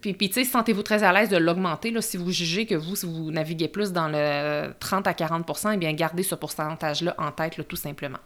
puis, 0.01 0.13
puis 0.13 0.27
tu 0.27 0.33
sais, 0.33 0.43
sentez-vous 0.43 0.83
très 0.83 1.03
à 1.03 1.13
l'aise 1.13 1.29
de 1.29 1.37
l'augmenter. 1.37 1.93
Si 2.01 2.17
vous 2.17 2.31
jugez 2.31 2.65
que 2.65 2.75
vous, 2.75 2.97
si 2.97 3.05
vous 3.05 3.31
naviguez 3.31 3.69
plus 3.69 3.93
dans 3.93 4.09
le 4.09 4.73
30 4.81 5.07
à 5.07 5.13
40% 5.13 5.71
eh 5.73 5.77
bien, 5.77 5.93
gardez 5.93 6.23
ce 6.23 6.35
pourcentage-là 6.35 7.15
en 7.17 7.31
tête, 7.31 7.55
là, 7.55 7.63
tout 7.63 7.77
simplement. 7.85 8.19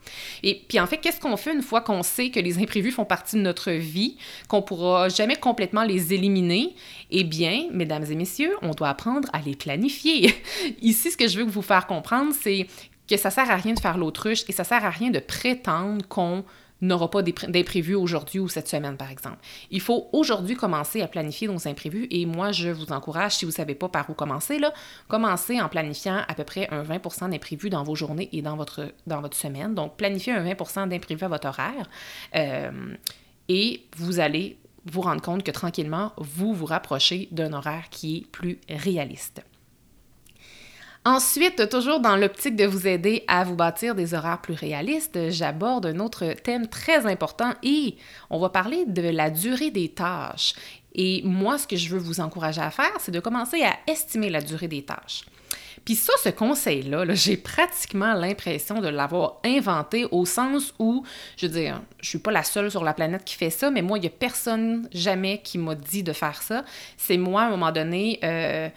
Et 0.43 0.61
puis 0.67 0.79
en 0.79 0.87
fait, 0.87 0.97
qu'est-ce 0.97 1.19
qu'on 1.19 1.37
fait 1.37 1.53
une 1.53 1.61
fois 1.61 1.81
qu'on 1.81 2.03
sait 2.03 2.29
que 2.29 2.39
les 2.39 2.57
imprévus 2.59 2.91
font 2.91 3.05
partie 3.05 3.35
de 3.35 3.41
notre 3.41 3.71
vie, 3.71 4.17
qu'on 4.47 4.61
pourra 4.61 5.09
jamais 5.09 5.35
complètement 5.35 5.83
les 5.83 6.13
éliminer? 6.13 6.75
Eh 7.11 7.23
bien, 7.23 7.67
mesdames 7.71 8.05
et 8.09 8.15
messieurs, 8.15 8.55
on 8.61 8.71
doit 8.71 8.89
apprendre 8.89 9.27
à 9.33 9.41
les 9.41 9.55
planifier. 9.55 10.33
Ici, 10.81 11.11
ce 11.11 11.17
que 11.17 11.27
je 11.27 11.39
veux 11.39 11.45
vous 11.45 11.61
faire 11.61 11.87
comprendre, 11.87 12.33
c'est 12.39 12.67
que 13.09 13.17
ça 13.17 13.31
sert 13.31 13.49
à 13.49 13.55
rien 13.55 13.73
de 13.73 13.79
faire 13.79 13.97
l'autruche 13.97 14.43
et 14.47 14.53
ça 14.53 14.63
sert 14.63 14.85
à 14.85 14.89
rien 14.89 15.09
de 15.09 15.19
prétendre 15.19 16.07
qu'on 16.07 16.45
n'aura 16.81 17.09
pas 17.09 17.21
d'imprévus 17.21 17.95
aujourd'hui 17.95 18.39
ou 18.39 18.47
cette 18.47 18.67
semaine, 18.67 18.97
par 18.97 19.11
exemple. 19.11 19.37
Il 19.71 19.81
faut 19.81 20.07
aujourd'hui 20.13 20.55
commencer 20.55 21.01
à 21.01 21.07
planifier 21.07 21.47
nos 21.47 21.67
imprévus 21.67 22.07
et 22.09 22.25
moi, 22.25 22.51
je 22.51 22.69
vous 22.69 22.91
encourage, 22.91 23.35
si 23.35 23.45
vous 23.45 23.51
ne 23.51 23.55
savez 23.55 23.75
pas 23.75 23.89
par 23.89 24.09
où 24.09 24.13
commencer, 24.13 24.59
commencez 25.07 25.59
en 25.61 25.69
planifiant 25.69 26.21
à 26.27 26.33
peu 26.33 26.43
près 26.43 26.67
un 26.71 26.83
20% 26.83 27.29
d'imprévus 27.29 27.69
dans 27.69 27.83
vos 27.83 27.95
journées 27.95 28.29
et 28.31 28.41
dans 28.41 28.55
votre, 28.55 28.93
dans 29.07 29.21
votre 29.21 29.37
semaine. 29.37 29.75
Donc, 29.75 29.97
planifiez 29.97 30.33
un 30.33 30.43
20% 30.43 30.87
d'imprévus 30.87 31.25
à 31.25 31.27
votre 31.27 31.47
horaire 31.47 31.89
euh, 32.35 32.71
et 33.47 33.83
vous 33.97 34.19
allez 34.19 34.57
vous 34.85 35.01
rendre 35.01 35.21
compte 35.21 35.43
que 35.43 35.51
tranquillement, 35.51 36.13
vous 36.17 36.53
vous 36.53 36.65
rapprochez 36.65 37.27
d'un 37.31 37.53
horaire 37.53 37.89
qui 37.89 38.17
est 38.17 38.27
plus 38.27 38.59
réaliste. 38.69 39.41
Ensuite, 41.05 41.69
toujours 41.69 42.01
dans 42.01 42.17
l'optique 42.17 42.57
de 42.57 42.65
vous 42.65 42.85
aider 42.85 43.23
à 43.27 43.45
vous 43.45 43.55
bâtir 43.55 43.95
des 43.95 44.13
horaires 44.13 44.41
plus 44.41 44.53
réalistes, 44.53 45.29
j'aborde 45.29 45.85
un 45.85 45.99
autre 45.99 46.33
thème 46.43 46.67
très 46.67 47.05
important 47.05 47.53
et 47.63 47.95
on 48.29 48.37
va 48.37 48.49
parler 48.49 48.83
de 48.85 49.03
la 49.03 49.29
durée 49.29 49.71
des 49.71 49.89
tâches. 49.89 50.53
Et 50.93 51.21
moi, 51.23 51.57
ce 51.57 51.67
que 51.67 51.77
je 51.77 51.89
veux 51.89 51.99
vous 51.99 52.19
encourager 52.19 52.61
à 52.61 52.69
faire, 52.69 52.91
c'est 52.99 53.13
de 53.13 53.21
commencer 53.21 53.63
à 53.63 53.77
estimer 53.87 54.29
la 54.29 54.41
durée 54.41 54.67
des 54.67 54.81
tâches. 54.81 55.23
Puis 55.85 55.95
ça, 55.95 56.11
ce 56.21 56.29
conseil-là, 56.29 57.05
-là, 57.05 57.15
j'ai 57.15 57.37
pratiquement 57.37 58.13
l'impression 58.13 58.81
de 58.81 58.89
l'avoir 58.89 59.39
inventé 59.45 60.05
au 60.11 60.25
sens 60.25 60.73
où, 60.79 61.05
je 61.37 61.47
veux 61.47 61.53
dire, 61.53 61.81
je 62.01 62.09
suis 62.09 62.19
pas 62.19 62.31
la 62.31 62.43
seule 62.43 62.69
sur 62.69 62.83
la 62.83 62.93
planète 62.93 63.23
qui 63.23 63.35
fait 63.35 63.49
ça, 63.49 63.71
mais 63.71 63.81
moi, 63.81 63.97
il 63.97 64.01
n'y 64.01 64.07
a 64.07 64.11
personne 64.11 64.89
jamais 64.91 65.41
qui 65.41 65.57
m'a 65.57 65.75
dit 65.75 66.03
de 66.03 66.11
faire 66.11 66.41
ça. 66.41 66.65
C'est 66.97 67.17
moi, 67.17 67.43
à 67.43 67.45
un 67.45 67.51
moment 67.51 67.71
donné, 67.71 68.19
euh, 68.23 68.67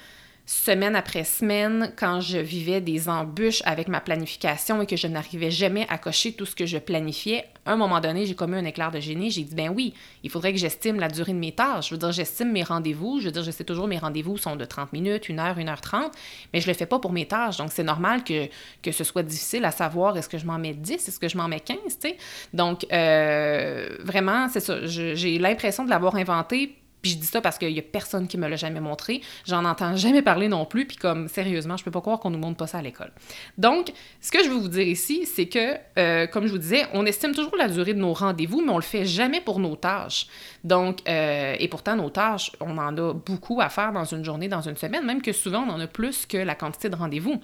semaine 0.52 0.94
après 0.94 1.24
semaine, 1.24 1.92
quand 1.96 2.20
je 2.20 2.36
vivais 2.36 2.82
des 2.82 3.08
embûches 3.08 3.62
avec 3.64 3.88
ma 3.88 4.00
planification 4.00 4.82
et 4.82 4.86
que 4.86 4.96
je 4.96 5.06
n'arrivais 5.06 5.50
jamais 5.50 5.86
à 5.88 5.96
cocher 5.96 6.34
tout 6.34 6.44
ce 6.44 6.54
que 6.54 6.66
je 6.66 6.76
planifiais, 6.76 7.46
à 7.64 7.72
un 7.72 7.76
moment 7.76 8.00
donné, 8.00 8.26
j'ai 8.26 8.34
commis 8.34 8.56
un 8.56 8.64
éclair 8.66 8.90
de 8.90 9.00
génie. 9.00 9.30
J'ai 9.30 9.44
dit, 9.44 9.54
ben 9.54 9.72
oui, 9.74 9.94
il 10.22 10.30
faudrait 10.30 10.52
que 10.52 10.58
j'estime 10.58 11.00
la 11.00 11.08
durée 11.08 11.32
de 11.32 11.38
mes 11.38 11.52
tâches. 11.52 11.88
Je 11.88 11.94
veux 11.94 11.98
dire, 11.98 12.12
j'estime 12.12 12.52
mes 12.52 12.64
rendez-vous. 12.64 13.18
Je 13.20 13.26
veux 13.26 13.32
dire, 13.32 13.42
je 13.42 13.50
sais 13.50 13.64
toujours 13.64 13.88
mes 13.88 13.98
rendez-vous 13.98 14.36
sont 14.36 14.54
de 14.54 14.64
30 14.64 14.92
minutes, 14.92 15.30
1 15.30 15.38
heure, 15.38 15.56
1 15.58 15.68
heure 15.68 15.80
30, 15.80 16.12
mais 16.52 16.60
je 16.60 16.66
le 16.66 16.74
fais 16.74 16.86
pas 16.86 16.98
pour 16.98 17.12
mes 17.12 17.26
tâches. 17.26 17.56
Donc, 17.56 17.70
c'est 17.72 17.84
normal 17.84 18.22
que, 18.22 18.48
que 18.82 18.92
ce 18.92 19.04
soit 19.04 19.22
difficile 19.22 19.64
à 19.64 19.70
savoir 19.70 20.18
est-ce 20.18 20.28
que 20.28 20.38
je 20.38 20.44
m'en 20.44 20.58
mets 20.58 20.74
10, 20.74 21.08
est-ce 21.08 21.18
que 21.18 21.28
je 21.28 21.38
m'en 21.38 21.48
mets 21.48 21.60
15, 21.60 21.78
tu 21.78 22.08
sais. 22.08 22.16
Donc, 22.52 22.84
euh, 22.92 23.88
vraiment, 24.00 24.48
c'est 24.50 24.60
ça. 24.60 24.84
J'ai 24.84 25.38
l'impression 25.38 25.84
de 25.84 25.90
l'avoir 25.90 26.16
inventé 26.16 26.76
puis 27.02 27.10
je 27.10 27.16
dis 27.18 27.26
ça 27.26 27.40
parce 27.40 27.58
qu'il 27.58 27.70
y 27.70 27.78
a 27.80 27.82
personne 27.82 28.28
qui 28.28 28.38
me 28.38 28.48
l'a 28.48 28.56
jamais 28.56 28.80
montré. 28.80 29.20
J'en 29.44 29.64
entends 29.64 29.96
jamais 29.96 30.22
parler 30.22 30.48
non 30.48 30.64
plus. 30.64 30.86
Puis 30.86 30.96
comme, 30.96 31.28
sérieusement, 31.28 31.76
je 31.76 31.84
peux 31.84 31.90
pas 31.90 32.00
croire 32.00 32.20
qu'on 32.20 32.30
nous 32.30 32.38
montre 32.38 32.56
pas 32.56 32.68
ça 32.68 32.78
à 32.78 32.82
l'école. 32.82 33.10
Donc, 33.58 33.92
ce 34.20 34.30
que 34.30 34.42
je 34.42 34.48
veux 34.48 34.56
vous 34.56 34.68
dire 34.68 34.86
ici, 34.86 35.26
c'est 35.26 35.46
que, 35.46 35.76
euh, 35.98 36.28
comme 36.28 36.46
je 36.46 36.52
vous 36.52 36.58
disais, 36.58 36.86
on 36.92 37.04
estime 37.04 37.34
toujours 37.34 37.56
la 37.56 37.68
durée 37.68 37.94
de 37.94 37.98
nos 37.98 38.12
rendez-vous, 38.12 38.62
mais 38.62 38.72
on 38.72 38.76
le 38.76 38.82
fait 38.82 39.04
jamais 39.04 39.40
pour 39.40 39.58
nos 39.58 39.74
tâches. 39.74 40.28
Donc, 40.62 41.00
euh, 41.08 41.56
et 41.58 41.66
pourtant, 41.66 41.96
nos 41.96 42.10
tâches, 42.10 42.52
on 42.60 42.78
en 42.78 42.96
a 42.96 43.12
beaucoup 43.12 43.60
à 43.60 43.68
faire 43.68 43.92
dans 43.92 44.04
une 44.04 44.24
journée, 44.24 44.46
dans 44.48 44.62
une 44.62 44.76
semaine, 44.76 45.04
même 45.04 45.22
que 45.22 45.32
souvent, 45.32 45.64
on 45.68 45.70
en 45.70 45.80
a 45.80 45.88
plus 45.88 46.24
que 46.24 46.36
la 46.36 46.54
quantité 46.54 46.88
de 46.88 46.96
rendez-vous. 46.96 47.40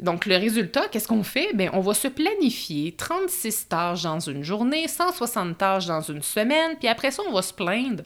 Donc, 0.00 0.26
le 0.26 0.36
résultat, 0.36 0.88
qu'est-ce 0.88 1.08
qu'on 1.08 1.22
fait? 1.22 1.54
Bien, 1.54 1.70
on 1.72 1.80
va 1.80 1.94
se 1.94 2.08
planifier 2.08 2.92
36 2.92 3.68
tâches 3.68 4.02
dans 4.02 4.20
une 4.20 4.42
journée, 4.42 4.88
160 4.88 5.56
tâches 5.56 5.86
dans 5.86 6.02
une 6.02 6.22
semaine, 6.22 6.76
puis 6.78 6.88
après 6.88 7.10
ça, 7.10 7.22
on 7.28 7.32
va 7.32 7.42
se 7.42 7.54
plaindre 7.54 8.02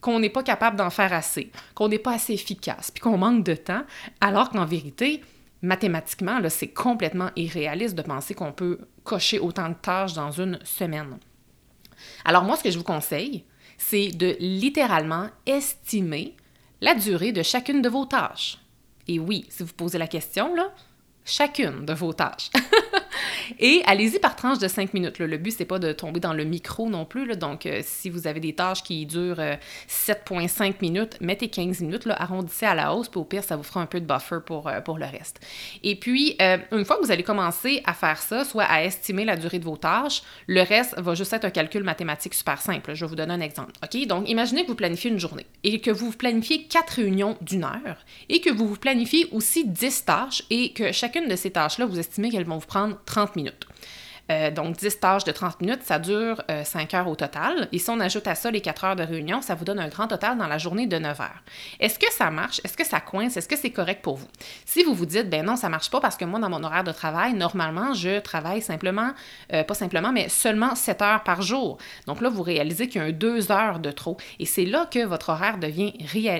qu'on 0.00 0.20
n'est 0.20 0.30
pas 0.30 0.42
capable 0.42 0.76
d'en 0.76 0.90
faire 0.90 1.12
assez, 1.12 1.50
qu'on 1.74 1.88
n'est 1.88 1.98
pas 1.98 2.14
assez 2.14 2.34
efficace, 2.34 2.90
puis 2.90 3.00
qu'on 3.00 3.18
manque 3.18 3.44
de 3.44 3.54
temps, 3.54 3.82
alors 4.20 4.50
qu'en 4.50 4.64
vérité, 4.64 5.22
mathématiquement, 5.62 6.40
c'est 6.48 6.68
complètement 6.68 7.30
irréaliste 7.36 7.94
de 7.94 8.02
penser 8.02 8.34
qu'on 8.34 8.52
peut 8.52 8.78
cocher 9.04 9.38
autant 9.38 9.68
de 9.68 9.74
tâches 9.74 10.14
dans 10.14 10.30
une 10.30 10.58
semaine. 10.64 11.18
Alors 12.24 12.44
moi, 12.44 12.56
ce 12.56 12.62
que 12.62 12.70
je 12.70 12.78
vous 12.78 12.84
conseille, 12.84 13.44
c'est 13.78 14.08
de 14.08 14.36
littéralement 14.40 15.28
estimer 15.46 16.36
la 16.80 16.94
durée 16.94 17.32
de 17.32 17.42
chacune 17.42 17.82
de 17.82 17.88
vos 17.88 18.04
tâches. 18.04 18.58
Et 19.08 19.18
oui, 19.18 19.46
si 19.48 19.62
vous 19.62 19.72
posez 19.72 19.98
la 19.98 20.08
question, 20.08 20.54
là, 20.54 20.72
chacune 21.24 21.84
de 21.84 21.92
vos 21.92 22.12
tâches. 22.12 22.50
Et 23.58 23.82
allez-y 23.86 24.18
par 24.18 24.36
tranche 24.36 24.58
de 24.58 24.68
5 24.68 24.94
minutes. 24.94 25.18
Le 25.18 25.36
but, 25.38 25.52
c'est 25.52 25.64
pas 25.64 25.78
de 25.78 25.92
tomber 25.92 26.20
dans 26.20 26.32
le 26.32 26.44
micro 26.44 26.88
non 26.88 27.04
plus. 27.04 27.36
Donc, 27.36 27.66
euh, 27.66 27.80
si 27.82 28.10
vous 28.10 28.26
avez 28.26 28.40
des 28.40 28.54
tâches 28.54 28.82
qui 28.82 29.06
durent 29.06 29.40
7,5 29.88 30.70
euh, 30.70 30.72
minutes, 30.80 31.16
mettez 31.20 31.48
15 31.48 31.80
minutes, 31.80 32.08
arrondissez 32.10 32.66
à 32.66 32.74
la 32.74 32.94
hausse, 32.94 33.08
puis 33.08 33.20
au 33.20 33.24
pire, 33.24 33.44
ça 33.44 33.56
vous 33.56 33.62
fera 33.62 33.80
un 33.80 33.86
peu 33.86 34.00
de 34.00 34.06
buffer 34.06 34.38
pour, 34.44 34.68
euh, 34.68 34.80
pour 34.80 34.98
le 34.98 35.06
reste. 35.06 35.40
Et 35.82 35.96
puis, 35.96 36.36
une 36.72 36.84
fois 36.84 36.96
que 36.96 37.04
vous 37.04 37.10
allez 37.10 37.22
commencer 37.22 37.82
à 37.84 37.94
faire 37.94 38.18
ça, 38.18 38.44
soit 38.44 38.64
à 38.64 38.82
estimer 38.82 39.24
la 39.24 39.36
durée 39.36 39.58
de 39.58 39.64
vos 39.64 39.76
tâches, 39.76 40.22
le 40.46 40.62
reste 40.62 40.98
va 40.98 41.14
juste 41.14 41.32
être 41.32 41.44
un 41.44 41.50
calcul 41.50 41.82
mathématique 41.82 42.34
super 42.34 42.60
simple. 42.60 42.94
Je 42.94 43.04
vais 43.04 43.08
vous 43.08 43.16
donner 43.16 43.34
un 43.34 43.40
exemple. 43.40 43.72
OK? 43.82 44.06
Donc, 44.06 44.28
imaginez 44.28 44.62
que 44.62 44.68
vous 44.68 44.74
planifiez 44.74 45.10
une 45.10 45.18
journée 45.18 45.46
et 45.64 45.80
que 45.80 45.90
vous 45.90 46.10
planifiez 46.12 46.64
4 46.64 46.90
réunions 46.90 47.36
d'une 47.40 47.64
heure 47.64 48.04
et 48.28 48.40
que 48.40 48.50
vous 48.50 48.66
vous 48.68 48.76
planifiez 48.76 49.28
aussi 49.32 49.64
10 49.64 50.04
tâches 50.04 50.42
et 50.50 50.72
que 50.72 50.92
chacune 50.92 51.28
de 51.28 51.36
ces 51.36 51.50
tâches-là, 51.50 51.86
vous 51.86 51.98
estimez 51.98 52.30
qu'elles 52.30 52.44
vont 52.44 52.58
vous 52.58 52.66
prendre 52.66 52.96
30 53.06 53.36
minutes. 53.36 53.66
Euh, 54.30 54.50
donc, 54.50 54.76
10 54.76 55.00
tâches 55.00 55.24
de 55.24 55.32
30 55.32 55.60
minutes, 55.60 55.82
ça 55.84 55.98
dure 55.98 56.42
5 56.64 56.92
euh, 56.92 56.96
heures 56.96 57.08
au 57.08 57.14
total. 57.14 57.68
Et 57.72 57.78
si 57.78 57.90
on 57.90 58.00
ajoute 58.00 58.26
à 58.26 58.34
ça 58.34 58.50
les 58.50 58.60
4 58.60 58.84
heures 58.84 58.96
de 58.96 59.02
réunion, 59.02 59.40
ça 59.40 59.54
vous 59.54 59.64
donne 59.64 59.78
un 59.78 59.88
grand 59.88 60.08
total 60.08 60.36
dans 60.36 60.48
la 60.48 60.58
journée 60.58 60.86
de 60.86 60.98
9 60.98 61.20
heures. 61.20 61.42
Est-ce 61.78 61.98
que 61.98 62.12
ça 62.12 62.30
marche? 62.30 62.60
Est-ce 62.64 62.76
que 62.76 62.84
ça 62.84 63.00
coince? 63.00 63.36
Est-ce 63.36 63.48
que 63.48 63.56
c'est 63.56 63.70
correct 63.70 64.02
pour 64.02 64.16
vous? 64.16 64.26
Si 64.64 64.82
vous 64.82 64.94
vous 64.94 65.06
dites, 65.06 65.30
ben 65.30 65.44
non, 65.44 65.56
ça 65.56 65.68
marche 65.68 65.90
pas 65.90 66.00
parce 66.00 66.16
que 66.16 66.24
moi, 66.24 66.40
dans 66.40 66.50
mon 66.50 66.62
horaire 66.64 66.84
de 66.84 66.92
travail, 66.92 67.34
normalement, 67.34 67.94
je 67.94 68.18
travaille 68.18 68.62
simplement, 68.62 69.12
euh, 69.52 69.62
pas 69.62 69.74
simplement, 69.74 70.12
mais 70.12 70.28
seulement 70.28 70.74
7 70.74 71.02
heures 71.02 71.22
par 71.22 71.42
jour. 71.42 71.78
Donc 72.06 72.20
là, 72.20 72.28
vous 72.28 72.42
réalisez 72.42 72.88
qu'il 72.88 73.00
y 73.00 73.04
a 73.04 73.08
un 73.08 73.12
2 73.12 73.52
heures 73.52 73.78
de 73.78 73.90
trop. 73.92 74.16
Et 74.40 74.46
c'est 74.46 74.66
là 74.66 74.86
que 74.90 75.04
votre 75.04 75.30
horaire 75.30 75.58
devient 75.58 75.92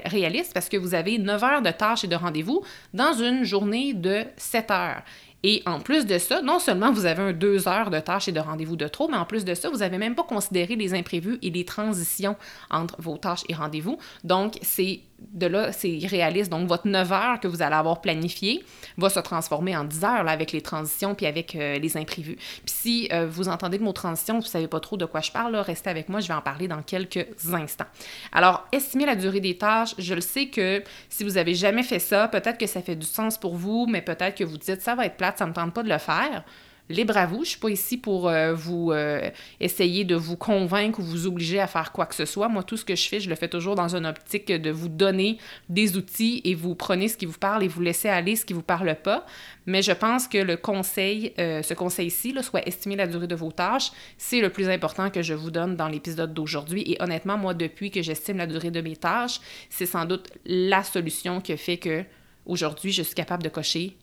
réaliste 0.05 0.52
parce 0.55 0.68
que 0.68 0.76
vous 0.76 0.94
avez 0.94 1.18
9 1.18 1.44
heures 1.44 1.62
de 1.62 1.70
tâches 1.70 2.05
et 2.05 2.09
de 2.09 2.16
rendez-vous 2.16 2.62
dans 2.94 3.12
une 3.12 3.44
journée 3.44 3.94
de 3.94 4.24
7 4.37 4.70
heures. 4.70 5.02
Et 5.42 5.62
en 5.66 5.81
plus 5.81 6.07
de 6.07 6.18
ça, 6.18 6.42
non 6.42 6.59
seulement 6.59 6.92
vous 6.92 7.07
avez 7.07 7.33
deux 7.33 7.68
heures 7.68 7.90
de 7.90 8.01
tâches 8.01 8.29
et 8.29 8.33
de 8.33 8.40
rendez-vous 8.40 8.77
de 8.77 8.88
trop, 8.88 9.09
mais 9.09 9.16
en 9.16 9.25
plus 9.25 9.44
de 9.44 9.55
ça, 9.55 9.70
vous 9.70 9.79
n'avez 9.79 9.99
même 9.99 10.14
pas 10.14 10.25
considéré 10.25 10.77
les 10.77 10.94
imprévus 10.94 11.38
et 11.42 11.51
les 11.51 11.64
transitions 11.64 12.37
entre 12.70 13.01
vos 13.01 13.16
tâches 13.16 13.44
et 13.49 13.55
rendez-vous. 13.55 13.99
Donc, 14.25 14.59
c'est 14.62 15.01
de 15.18 15.46
là, 15.46 15.72
c'est 15.72 15.98
réaliste. 16.09 16.50
Donc, 16.50 16.68
votre 16.68 16.87
9 16.87 17.12
heures 17.12 17.40
que 17.40 17.48
vous 17.48 17.62
allez 17.62 17.74
avoir 17.74 18.00
planifié 18.00 18.64
va 18.96 19.09
se 19.09 19.20
transformer 19.20 19.76
en 19.76 19.85
10 19.85 20.05
heures 20.05 20.29
avec 20.29 20.52
les 20.52 20.61
transitions 20.61 21.14
puis 21.14 21.26
avec 21.26 21.55
euh, 21.55 21.79
les 21.79 21.96
imprévus. 21.96 22.37
Puis 22.37 22.74
si 22.74 23.09
euh, 23.12 23.26
vous 23.26 23.48
entendez 23.48 23.79
le 23.79 23.85
mot 23.85 23.92
transition, 23.92 24.35
vous 24.35 24.42
ne 24.42 24.46
savez 24.46 24.68
pas 24.68 24.81
trop 24.81 24.96
de 24.96 25.05
quoi 25.05 25.20
je 25.20 25.31
parle, 25.31 25.57
restez 25.57 25.90
avec 25.90 26.09
moi, 26.09 26.20
je 26.20 26.29
vais 26.29 26.35
en 26.35 26.42
parler 26.42 26.68
dans 26.68 26.83
quelques 26.83 27.26
instants. 27.52 27.87
Alors, 28.33 28.66
estimez 28.72 29.07
la 29.07 29.16
durée 29.16 29.40
des 29.40 29.57
tâches. 29.57 29.94
Je 29.98 30.14
le 30.14 30.20
sais 30.20 30.46
que 30.46 30.83
si 31.09 31.24
vous 31.24 31.38
avez 31.38 31.55
jamais 31.55 31.83
fait 31.83 31.98
ça, 31.98 32.29
peut-être 32.29 32.59
que 32.59 32.66
ça 32.66 32.83
fait 32.83 32.96
du 32.96 33.07
sens 33.07 33.38
pour 33.38 33.57
vous, 33.57 33.87
mais 33.88 34.02
peut-être 34.02 34.37
que 34.37 34.44
vous 34.44 34.59
dites 34.59 34.83
ça 34.83 34.94
va 34.94 35.07
être 35.07 35.16
plate, 35.16 35.38
ça 35.38 35.44
ne 35.44 35.50
me 35.50 35.55
tente 35.55 35.72
pas 35.72 35.83
de 35.83 35.88
le 35.88 35.98
faire 35.98 36.44
libre 36.88 37.16
à 37.16 37.27
vous. 37.27 37.44
Je 37.44 37.51
suis 37.51 37.59
pas 37.59 37.68
ici 37.68 37.96
pour 37.96 38.29
euh, 38.29 38.55
vous 38.55 38.92
euh, 38.92 39.31
essayer 39.61 40.05
de 40.05 40.14
vous 40.14 40.37
convaincre 40.37 41.01
ou 41.01 41.03
vous 41.03 41.27
obliger 41.27 41.61
à 41.61 41.66
faire 41.66 41.92
quoi 41.92 42.07
que 42.07 42.14
ce 42.14 42.25
soit. 42.25 42.49
Moi, 42.49 42.62
tout 42.62 42.77
ce 42.77 42.85
que 42.85 42.94
je 42.94 43.09
fais, 43.09 43.20
je 43.20 43.29
le 43.29 43.35
fais 43.35 43.49
toujours 43.49 43.75
dans 43.75 43.94
une 43.94 44.07
optique 44.07 44.49
de 44.49 44.70
vous 44.70 44.88
donner 44.88 45.38
des 45.68 45.96
outils 45.96 46.40
et 46.44 46.55
vous 46.55 46.75
prenez 46.75 47.09
ce 47.09 47.16
qui 47.16 47.27
vous 47.27 47.38
parle 47.38 47.64
et 47.64 47.68
vous 47.68 47.81
laissez 47.81 48.09
aller 48.09 48.37
ce 48.37 48.44
qui 48.44 48.53
vous 48.53 48.62
parle 48.62 48.94
pas. 49.03 49.27
Mais 49.66 49.83
je 49.83 49.92
pense 49.92 50.29
que 50.29 50.38
le 50.38 50.57
conseil, 50.57 51.33
euh, 51.38 51.62
ce 51.62 51.75
conseil-ci, 51.75 52.35
soit 52.42 52.66
estimer 52.66 52.96
la 52.96 53.07
durée 53.07 53.27
de 53.27 53.35
vos 53.35 53.51
tâches, 53.51 53.90
c'est 54.18 54.40
le 54.40 54.51
plus 54.51 54.68
important 54.68 55.11
que 55.11 55.22
je 55.22 55.35
vous 55.35 55.51
donne 55.51 55.77
dans 55.77 55.88
l'épisode 55.88 56.33
d'aujourd'hui. 56.35 56.85
Et 56.87 57.03
honnêtement, 57.03 57.37
moi, 57.37 57.55
depuis 57.55 57.90
que 57.90 58.03
j'estime 58.03 58.37
la 58.37 58.46
durée 58.46 58.70
de 58.70 58.81
mes 58.81 58.96
tâches, 58.96 59.40
c'est 59.70 59.87
sans 59.87 60.05
doute 60.05 60.29
la 60.44 60.85
solution 60.85 61.40
qui 61.40 61.57
fait 61.57 61.79
que 61.79 62.05
aujourd'hui, 62.44 62.92
je 62.92 63.03
suis 63.03 63.14
capable 63.14 63.42
de 63.42 63.49
cocher 63.49 63.96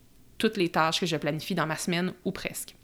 toutes 0.44 0.58
les 0.58 0.68
tâches 0.68 1.00
que 1.00 1.06
je 1.06 1.16
planifie 1.16 1.56
dans 1.56 1.66
ma 1.66 1.78
semaine 1.78 2.12
ou 2.26 2.34
presque. 2.34 2.76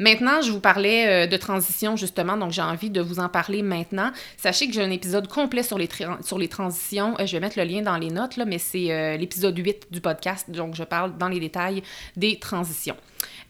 Maintenant, 0.00 0.42
je 0.42 0.50
vous 0.50 0.60
parlais 0.60 1.06
euh, 1.06 1.26
de 1.28 1.36
transition 1.36 1.96
justement, 1.96 2.36
donc 2.36 2.50
j'ai 2.50 2.62
envie 2.62 2.90
de 2.90 3.00
vous 3.00 3.20
en 3.20 3.28
parler 3.28 3.62
maintenant. 3.62 4.10
Sachez 4.36 4.66
que 4.66 4.72
j'ai 4.72 4.82
un 4.82 4.90
épisode 4.90 5.28
complet 5.28 5.62
sur 5.62 5.78
les, 5.78 5.88
sur 6.22 6.38
les 6.38 6.48
transitions. 6.48 7.14
Euh, 7.20 7.26
je 7.26 7.32
vais 7.32 7.40
mettre 7.40 7.58
le 7.58 7.64
lien 7.64 7.82
dans 7.82 7.96
les 7.96 8.10
notes, 8.10 8.36
mais 8.46 8.58
c'est 8.58 8.92
euh, 8.92 9.16
l'épisode 9.16 9.56
8 9.56 9.88
du 9.92 10.00
podcast, 10.00 10.50
donc 10.50 10.74
je 10.74 10.82
parle 10.84 11.16
dans 11.18 11.28
les 11.28 11.38
détails 11.38 11.82
des 12.16 12.38
transitions. 12.38 12.96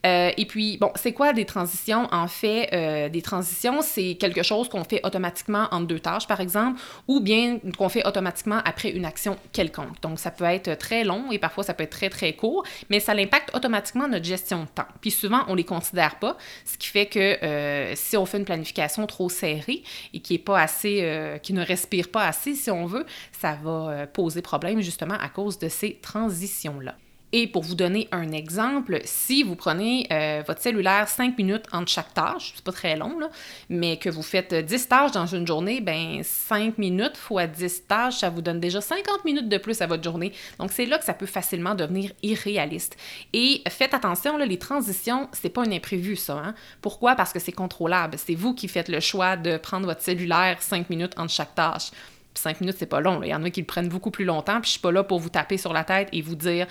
Euh, 0.07 0.31
et 0.37 0.47
puis, 0.47 0.79
bon, 0.79 0.91
c'est 0.95 1.13
quoi 1.13 1.33
des 1.33 1.45
transitions? 1.45 2.09
En 2.13 2.29
fait, 2.29 2.71
euh, 2.73 3.09
des 3.09 3.23
transitions, 3.23 3.83
c'est 3.83 4.15
quelque 4.15 4.43
chose 4.43 4.69
qu'on 4.69 4.85
fait 4.85 5.01
automatiquement 5.05 5.67
entre 5.71 5.87
deux 5.87 5.99
tâches, 5.99 6.27
par 6.27 6.41
exemple, 6.41 6.81
ou 7.09 7.21
bien 7.21 7.59
qu'on 7.77 7.89
fait 7.89 8.07
automatiquement 8.07 8.61
après 8.65 8.91
une 8.91 9.05
action 9.05 9.37
quelconque. 9.53 10.01
Donc, 10.01 10.19
ça 10.19 10.31
peut 10.31 10.45
être 10.45 10.77
très 10.79 11.05
long 11.05 11.33
et 11.33 11.39
parfois 11.39 11.65
ça 11.65 11.75
peut 11.75 11.85
être 11.85 11.91
très, 11.91 12.11
très 12.11 12.35
court, 12.35 12.65
mais 12.91 13.01
ça 13.01 13.13
impacte 13.13 13.55
automatiquement 13.55 14.09
notre 14.09 14.25
gestion 14.25 14.63
de 14.63 14.69
temps. 14.69 14.87
Puis 15.01 15.11
souvent, 15.11 15.43
on 15.49 15.55
les 15.55 15.65
considère 15.65 16.19
pas, 16.19 16.37
ce 16.65 16.79
qui 16.79 16.89
fait 16.89 17.07
que 17.07 17.45
euh, 17.45 17.95
si 17.97 18.17
on 18.17 18.27
fait 18.27 18.39
une 18.39 18.45
planification 18.45 19.07
trop 19.07 19.29
serrée 19.29 19.83
et 20.15 20.21
qui 20.21 20.35
est 20.35 20.39
pas 20.39 20.61
assez, 20.61 21.39
qui 21.43 21.53
ne 21.53 21.65
respire 21.65 22.09
pas 22.09 22.27
assez, 22.27 22.55
si 22.55 22.71
on 22.71 22.87
veut, 22.87 23.05
ça 23.33 23.59
va 23.63 24.07
poser 24.07 24.43
problème 24.43 24.81
justement 24.81 25.15
à 25.15 25.29
cause 25.29 25.59
de 25.59 25.69
ces 25.69 25.99
transitions-là. 26.01 26.95
Et 27.33 27.47
pour 27.47 27.63
vous 27.63 27.75
donner 27.75 28.09
un 28.11 28.33
exemple, 28.33 29.01
si 29.05 29.43
vous 29.43 29.55
prenez 29.55 30.07
euh, 30.11 30.43
votre 30.47 30.63
cellulaire 30.63 31.09
5 31.09 31.37
minutes 31.37 31.67
entre 31.73 31.91
chaque 31.91 32.15
tâche, 32.15 32.53
c'est 32.55 32.65
pas 32.65 32.73
très 32.73 32.97
long, 32.97 33.19
là, 33.19 33.29
mais 33.69 33.99
que 33.99 34.09
vous 34.09 34.23
faites 34.23 34.55
10 34.55 34.89
tâches 34.89 35.13
dans 35.13 35.27
une 35.27 35.47
journée, 35.47 35.83
ben 35.83 36.23
5 36.23 36.79
minutes 36.79 37.19
fois 37.19 37.47
10 37.47 37.87
tâches, 37.87 38.19
ça 38.19 38.31
vous 38.31 38.41
donne 38.41 38.61
déjà 38.61 38.81
50 38.81 39.27
minutes 39.27 39.49
de 39.49 39.59
plus 39.59 39.83
à 39.83 39.87
votre 39.87 40.03
journée. 40.03 40.33
Donc 40.59 40.73
c'est 40.73 40.87
là 40.87 40.97
que 40.97 41.05
ça 41.05 41.13
peut 41.13 41.27
facilement 41.27 41.75
devenir 41.75 42.13
irréaliste. 42.23 42.97
Et 43.35 43.63
faites 43.69 43.93
attention, 43.93 44.39
là, 44.39 44.47
les 44.47 44.59
transitions, 44.59 45.29
c'est 45.33 45.51
pas 45.51 45.63
un 45.63 45.73
imprévu, 45.73 46.17
ça. 46.17 46.35
Hein? 46.39 46.55
Pourquoi? 46.81 47.15
Parce 47.15 47.35
que 47.35 47.41
c'est 47.41 47.53
contrôlable. 47.53 48.17
C'est 48.17 48.35
vous 48.35 48.55
qui 48.55 48.69
faites 48.69 48.89
le 48.89 49.01
choix 49.01 49.37
de 49.37 49.59
prendre 49.59 49.87
votre 49.87 50.03
cellulaire 50.03 50.63
5 50.63 50.89
minutes 50.89 51.13
entre 51.19 51.33
chaque 51.33 51.55
tâche. 51.55 51.91
5 52.35 52.61
minutes, 52.63 52.77
c'est 52.79 52.87
pas 52.87 53.01
long. 53.01 53.23
Il 53.23 53.29
y 53.29 53.35
en 53.35 53.45
a 53.45 53.51
qui 53.51 53.61
le 53.61 53.67
prennent 53.67 53.89
beaucoup 53.89 54.11
plus 54.11 54.25
longtemps, 54.25 54.61
puis 54.61 54.69
je 54.69 54.73
suis 54.73 54.81
pas 54.81 54.93
là 54.93 55.03
pour 55.05 55.19
vous 55.19 55.29
taper 55.29 55.59
sur 55.59 55.73
la 55.73 55.85
tête 55.85 56.09
et 56.13 56.23
vous 56.23 56.37
dire 56.37 56.67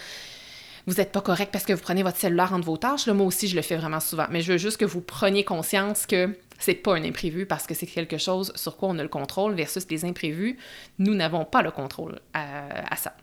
vous 0.87 0.95
n'êtes 0.95 1.11
pas 1.11 1.21
correct 1.21 1.51
parce 1.51 1.65
que 1.65 1.73
vous 1.73 1.81
prenez 1.81 2.01
votre 2.01 2.17
cellulaire 2.17 2.53
entre 2.53 2.65
vos 2.65 2.77
tâches. 2.77 3.05
Là, 3.05 3.13
moi 3.13 3.27
aussi, 3.27 3.47
je 3.47 3.55
le 3.55 3.61
fais 3.61 3.75
vraiment 3.75 3.99
souvent. 3.99 4.25
Mais 4.31 4.41
je 4.41 4.53
veux 4.53 4.57
juste 4.57 4.77
que 4.77 4.85
vous 4.85 5.01
preniez 5.01 5.43
conscience 5.43 6.05
que 6.05 6.35
c'est 6.59 6.75
pas 6.75 6.95
un 6.95 7.03
imprévu 7.03 7.45
parce 7.45 7.67
que 7.67 7.75
c'est 7.75 7.85
quelque 7.85 8.17
chose 8.17 8.51
sur 8.55 8.77
quoi 8.77 8.89
on 8.89 8.97
a 8.97 9.03
le 9.03 9.09
contrôle 9.09 9.53
versus 9.53 9.85
les 9.89 10.05
imprévus. 10.05 10.57
Nous 10.97 11.13
n'avons 11.13 11.45
pas 11.45 11.61
le 11.61 11.71
contrôle 11.71 12.19
à 12.33 12.95
ça. 12.95 13.13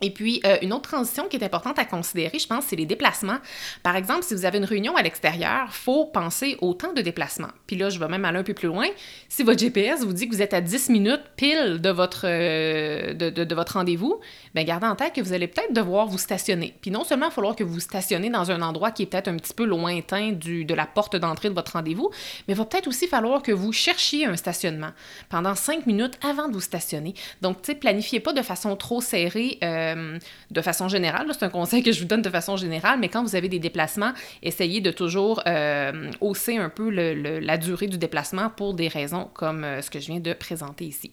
Et 0.00 0.10
puis, 0.10 0.40
euh, 0.44 0.56
une 0.62 0.72
autre 0.72 0.88
transition 0.88 1.28
qui 1.28 1.36
est 1.36 1.44
importante 1.44 1.78
à 1.78 1.84
considérer, 1.84 2.38
je 2.38 2.46
pense, 2.46 2.64
c'est 2.66 2.76
les 2.76 2.86
déplacements. 2.86 3.38
Par 3.82 3.96
exemple, 3.96 4.22
si 4.22 4.34
vous 4.34 4.44
avez 4.44 4.58
une 4.58 4.64
réunion 4.64 4.96
à 4.96 5.02
l'extérieur, 5.02 5.72
faut 5.72 6.06
penser 6.06 6.56
au 6.60 6.74
temps 6.74 6.92
de 6.92 7.00
déplacement. 7.00 7.48
Puis 7.66 7.76
là, 7.76 7.90
je 7.90 7.98
vais 7.98 8.08
même 8.08 8.24
aller 8.24 8.38
un 8.38 8.42
peu 8.42 8.54
plus 8.54 8.68
loin. 8.68 8.86
Si 9.28 9.42
votre 9.42 9.58
GPS 9.58 10.04
vous 10.04 10.12
dit 10.12 10.28
que 10.28 10.34
vous 10.34 10.42
êtes 10.42 10.54
à 10.54 10.60
10 10.60 10.90
minutes 10.90 11.22
pile 11.36 11.80
de 11.80 11.90
votre, 11.90 12.22
euh, 12.24 13.14
de, 13.14 13.54
votre 13.54 13.74
rendez-vous, 13.74 14.20
bien, 14.54 14.64
gardez 14.64 14.86
en 14.86 14.96
tête 14.96 15.14
que 15.14 15.20
vous 15.20 15.32
allez 15.32 15.46
peut-être 15.46 15.72
devoir 15.72 16.06
vous 16.06 16.18
stationner. 16.18 16.74
Puis 16.80 16.90
non 16.90 17.04
seulement 17.04 17.26
il 17.26 17.28
va 17.30 17.34
falloir 17.34 17.56
que 17.56 17.64
vous 17.64 17.80
stationnez 17.80 18.30
dans 18.30 18.50
un 18.50 18.62
endroit 18.62 18.90
qui 18.90 19.04
est 19.04 19.06
peut-être 19.06 19.28
un 19.28 19.36
petit 19.36 19.54
peu 19.54 19.64
lointain 19.64 20.32
du, 20.32 20.64
de 20.64 20.74
la 20.74 20.86
porte 20.86 21.16
d'entrée 21.16 21.48
de 21.48 21.54
votre 21.54 21.72
rendez-vous, 21.72 22.10
mais 22.46 22.54
il 22.54 22.56
va 22.56 22.64
peut-être 22.64 22.88
aussi 22.88 23.06
falloir 23.06 23.42
que 23.42 23.52
vous 23.52 23.72
cherchiez 23.72 24.26
un 24.26 24.36
stationnement 24.36 24.90
pendant 25.28 25.54
5 25.54 25.86
minutes 25.86 26.18
avant 26.22 26.48
de 26.48 26.52
vous 26.52 26.60
stationner. 26.60 27.14
Donc, 27.42 27.62
tu 27.62 27.72
sais, 27.72 27.78
planifiez 27.78 28.20
pas 28.20 28.32
de 28.32 28.42
façon 28.42 28.76
trop 28.76 29.00
serrée. 29.00 29.58
Euh, 29.62 29.83
euh, 29.84 30.18
de 30.50 30.60
façon 30.60 30.88
générale. 30.88 31.26
C'est 31.32 31.44
un 31.44 31.50
conseil 31.50 31.82
que 31.82 31.92
je 31.92 32.00
vous 32.00 32.06
donne 32.06 32.22
de 32.22 32.30
façon 32.30 32.56
générale, 32.56 32.98
mais 32.98 33.08
quand 33.08 33.22
vous 33.22 33.36
avez 33.36 33.48
des 33.48 33.58
déplacements, 33.58 34.12
essayez 34.42 34.80
de 34.80 34.90
toujours 34.90 35.42
euh, 35.46 36.10
hausser 36.20 36.56
un 36.56 36.68
peu 36.68 36.90
la 36.90 37.58
durée 37.58 37.86
du 37.86 37.98
déplacement 37.98 38.50
pour 38.50 38.74
des 38.74 38.88
raisons 38.88 39.28
comme 39.34 39.64
euh, 39.64 39.82
ce 39.82 39.90
que 39.90 40.00
je 40.00 40.06
viens 40.06 40.20
de 40.20 40.32
présenter 40.32 40.84
ici. 40.84 41.10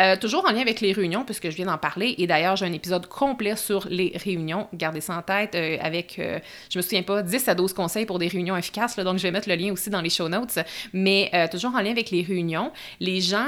Euh, 0.00 0.16
toujours 0.16 0.44
en 0.46 0.52
lien 0.52 0.60
avec 0.60 0.80
les 0.80 0.92
réunions, 0.92 1.24
puisque 1.24 1.50
je 1.50 1.56
viens 1.56 1.66
d'en 1.66 1.78
parler, 1.78 2.14
et 2.18 2.26
d'ailleurs, 2.26 2.56
j'ai 2.56 2.66
un 2.66 2.72
épisode 2.72 3.06
complet 3.06 3.56
sur 3.56 3.86
les 3.88 4.12
réunions. 4.16 4.68
Gardez 4.72 5.00
ça 5.00 5.16
en 5.16 5.22
tête 5.22 5.54
euh, 5.54 5.76
avec, 5.80 6.18
euh, 6.18 6.38
je 6.70 6.78
me 6.78 6.82
souviens 6.82 7.02
pas, 7.02 7.22
10 7.22 7.48
à 7.48 7.54
12 7.54 7.72
conseils 7.72 8.06
pour 8.06 8.18
des 8.18 8.28
réunions 8.28 8.56
efficaces, 8.56 8.96
donc 8.96 9.18
je 9.18 9.22
vais 9.22 9.30
mettre 9.30 9.48
le 9.48 9.54
lien 9.54 9.72
aussi 9.72 9.90
dans 9.90 10.00
les 10.00 10.10
show 10.10 10.28
notes. 10.28 10.58
Mais 10.92 11.30
toujours 11.50 11.74
en 11.74 11.80
lien 11.80 11.90
avec 11.90 12.10
les 12.10 12.22
réunions, 12.22 12.72
les 13.00 13.20
gens 13.20 13.46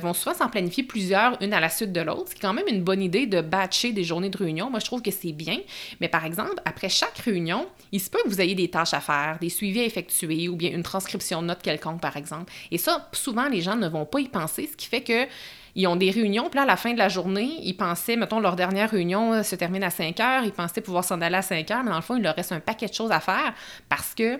vont 0.00 0.14
souvent 0.14 0.34
s'en 0.34 0.48
planifier 0.48 0.82
plusieurs, 0.82 1.40
une 1.42 1.52
à 1.52 1.60
la 1.60 1.68
suite 1.68 1.92
de 1.92 2.00
l'autre, 2.00 2.30
ce 2.30 2.34
qui 2.34 2.38
est 2.38 2.42
quand 2.42 2.52
même 2.52 2.68
une 2.68 2.82
bonne 2.82 3.02
idée 3.02 3.26
de 3.26 3.40
batcher 3.40 3.92
des 3.92 4.04
journées 4.04 4.30
de 4.30 4.38
réunion. 4.38 4.70
Moi, 4.70 4.80
je 4.80 4.84
trouve 4.84 5.02
que 5.02 5.10
c'est 5.10 5.32
bien. 5.32 5.58
Mais 6.00 6.08
par 6.08 6.24
exemple, 6.24 6.54
après 6.64 6.88
chaque 6.88 7.18
réunion, 7.18 7.66
il 7.92 8.00
se 8.00 8.10
peut 8.10 8.18
que 8.24 8.28
vous 8.28 8.40
ayez 8.40 8.54
des 8.54 8.68
tâches 8.68 8.94
à 8.94 9.00
faire, 9.00 9.38
des 9.40 9.50
suivis 9.50 9.80
à 9.80 9.84
effectuer 9.84 10.48
ou 10.48 10.56
bien 10.56 10.70
une 10.70 10.82
transcription 10.82 11.42
de 11.42 11.48
notes 11.48 11.62
quelconque, 11.62 12.00
par 12.00 12.16
exemple. 12.16 12.52
Et 12.70 12.78
ça, 12.78 13.08
souvent, 13.12 13.48
les 13.48 13.60
gens 13.60 13.76
ne 13.76 13.88
vont 13.88 14.06
pas 14.06 14.20
y 14.20 14.28
penser, 14.28 14.68
ce 14.70 14.76
qui 14.76 14.86
fait 14.86 15.02
que 15.02 15.26
ils 15.74 15.86
ont 15.86 15.96
des 15.96 16.10
réunions, 16.10 16.48
puis 16.48 16.56
là, 16.56 16.62
à 16.62 16.66
la 16.66 16.76
fin 16.76 16.92
de 16.92 16.98
la 16.98 17.08
journée, 17.08 17.50
ils 17.62 17.76
pensaient, 17.76 18.16
mettons, 18.16 18.40
leur 18.40 18.56
dernière 18.56 18.90
réunion 18.90 19.32
euh, 19.32 19.42
se 19.42 19.56
termine 19.56 19.82
à 19.82 19.90
5 19.90 20.20
heures, 20.20 20.44
ils 20.44 20.52
pensaient 20.52 20.82
pouvoir 20.82 21.04
s'en 21.04 21.20
aller 21.20 21.36
à 21.36 21.42
5 21.42 21.70
heures, 21.70 21.82
mais 21.82 21.90
dans 21.90 21.96
le 21.96 22.02
fond, 22.02 22.16
il 22.16 22.22
leur 22.22 22.34
reste 22.34 22.52
un 22.52 22.60
paquet 22.60 22.86
de 22.86 22.94
choses 22.94 23.10
à 23.10 23.20
faire 23.20 23.54
parce 23.88 24.14
que 24.14 24.38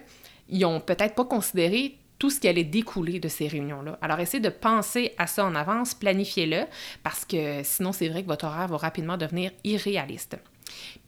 ils 0.48 0.64
ont 0.64 0.80
peut-être 0.80 1.14
pas 1.14 1.24
considéré 1.24 1.96
tout 2.18 2.30
ce 2.30 2.38
qui 2.38 2.46
allait 2.46 2.64
découler 2.64 3.18
de 3.18 3.28
ces 3.28 3.48
réunions-là. 3.48 3.98
Alors, 4.00 4.20
essayez 4.20 4.40
de 4.40 4.48
penser 4.48 5.12
à 5.18 5.26
ça 5.26 5.44
en 5.44 5.54
avance, 5.54 5.94
planifiez-le, 5.94 6.66
parce 7.02 7.24
que 7.24 7.62
sinon, 7.64 7.92
c'est 7.92 8.08
vrai 8.08 8.22
que 8.22 8.28
votre 8.28 8.44
horaire 8.44 8.68
va 8.68 8.76
rapidement 8.76 9.16
devenir 9.16 9.50
irréaliste. 9.64 10.36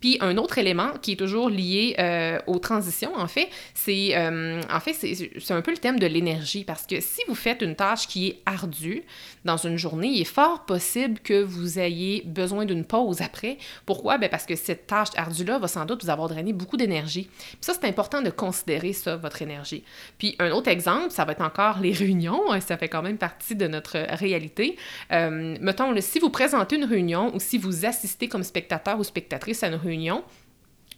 Puis 0.05 0.19
un 0.21 0.37
autre 0.37 0.59
élément 0.59 0.91
qui 1.01 1.13
est 1.13 1.17
toujours 1.17 1.49
lié 1.49 1.97
euh, 1.99 2.39
aux 2.47 2.59
transitions, 2.59 3.17
en 3.17 3.27
fait, 3.27 3.49
c'est 3.73 4.11
euh, 4.15 4.61
en 4.71 4.79
fait 4.79 4.93
c'est 4.93 5.55
un 5.55 5.63
peu 5.63 5.71
le 5.71 5.79
thème 5.79 5.99
de 5.99 6.07
l'énergie 6.07 6.63
parce 6.63 6.87
que 6.87 7.01
si 7.01 7.23
vous 7.27 7.35
faites 7.35 7.63
une 7.63 7.75
tâche 7.75 8.07
qui 8.07 8.27
est 8.27 8.43
ardue 8.45 9.03
dans 9.47 9.57
une 9.57 9.79
journée, 9.79 10.09
il 10.09 10.21
est 10.21 10.25
fort 10.25 10.67
possible 10.67 11.21
que 11.21 11.43
vous 11.43 11.79
ayez 11.79 12.23
besoin 12.27 12.67
d'une 12.67 12.85
pause 12.85 13.23
après. 13.23 13.57
Pourquoi? 13.87 14.19
Ben 14.19 14.29
parce 14.29 14.45
que 14.45 14.57
cette 14.57 14.87
tâche 14.87 15.09
ardue-là 15.17 15.59
va 15.59 15.69
sans 15.69 15.87
doute 15.87 16.05
vous 16.05 16.11
avoir 16.11 16.29
drainé 16.29 16.53
beaucoup 16.53 16.77
d'énergie. 16.77 17.31
Puis 17.33 17.59
ça 17.63 17.73
c'est 17.73 17.89
important 17.89 18.21
de 18.21 18.29
considérer 18.29 18.93
ça 18.93 19.17
votre 19.17 19.41
énergie. 19.41 19.85
Puis 20.19 20.37
un 20.39 20.51
autre 20.51 20.69
exemple, 20.69 21.13
ça 21.13 21.25
va 21.25 21.33
être 21.33 21.41
encore 21.41 21.79
les 21.81 21.93
réunions. 21.93 22.53
Hein, 22.53 22.61
ça 22.61 22.77
fait 22.77 22.91
quand 22.91 23.01
même 23.01 23.17
partie 23.17 23.57
de 23.57 23.67
notre 23.69 23.97
réalité. 24.11 24.77
Euh, 25.13 25.57
mettons, 25.63 25.95
si 26.01 26.19
vous 26.19 26.29
présentez 26.29 26.77
une 26.77 26.85
réunion 26.85 27.35
ou 27.35 27.41
si 27.41 27.57
vous 27.57 27.87
assistez 27.87 28.29
comme 28.29 28.43
spectateur 28.43 28.99
ou 29.01 29.05
spectatrice 29.05 29.63
à 29.63 29.69
une 29.69 29.77
réunion, 29.77 29.94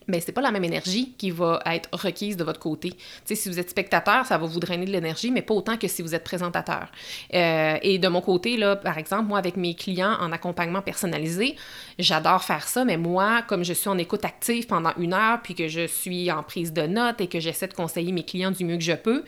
mais 0.09 0.21
c'est 0.21 0.33
pas 0.33 0.41
la 0.41 0.51
même 0.51 0.65
énergie 0.65 1.15
qui 1.19 1.31
va 1.31 1.61
être 1.67 1.89
requise 1.93 2.37
de 2.37 2.45
votre 2.45 2.61
côté. 2.61 2.93
si 3.25 3.49
vous 3.49 3.59
êtes 3.59 3.71
spectateur, 3.71 4.25
ça 4.27 4.39
va 4.39 4.47
vous 4.47 4.61
drainer 4.61 4.87
de 4.87 4.93
l'énergie, 4.93 5.31
mais 5.31 5.43
pas 5.43 5.55
autant 5.55 5.77
que 5.77 5.89
si 5.89 6.03
vous 6.03 6.15
êtes 6.15 6.25
présentateur. 6.25 6.91
Euh, 7.35 7.79
et 7.83 7.99
de 7.99 8.09
mon 8.09 8.21
côté, 8.21 8.57
là, 8.57 8.77
par 8.77 8.99
exemple, 8.99 9.25
moi, 9.25 9.39
avec 9.39 9.57
mes 9.57 9.75
clients 9.75 10.17
en 10.21 10.33
accompagnement 10.33 10.83
personnalisé, 10.83 11.57
j'adore 11.99 12.45
faire 12.45 12.69
ça, 12.69 12.85
mais 12.85 12.97
moi, 12.97 13.43
comme 13.43 13.65
je 13.65 13.73
suis 13.73 13.89
en 13.89 13.99
écoute 13.99 14.25
active 14.25 14.67
pendant 14.67 14.93
une 14.99 15.13
heure, 15.13 15.41
puis 15.43 15.55
que 15.55 15.69
je 15.69 15.87
suis 15.87 16.31
en 16.31 16.43
prise 16.43 16.73
de 16.73 16.83
notes 16.83 17.21
et 17.21 17.27
que 17.27 17.41
j'essaie 17.41 17.69
de 17.69 17.75
conseiller 17.75 18.13
mes 18.13 18.25
clients 18.25 18.51
du 18.51 18.65
mieux 18.65 18.77
que 18.77 18.85
je 18.85 18.93
peux, 18.93 19.25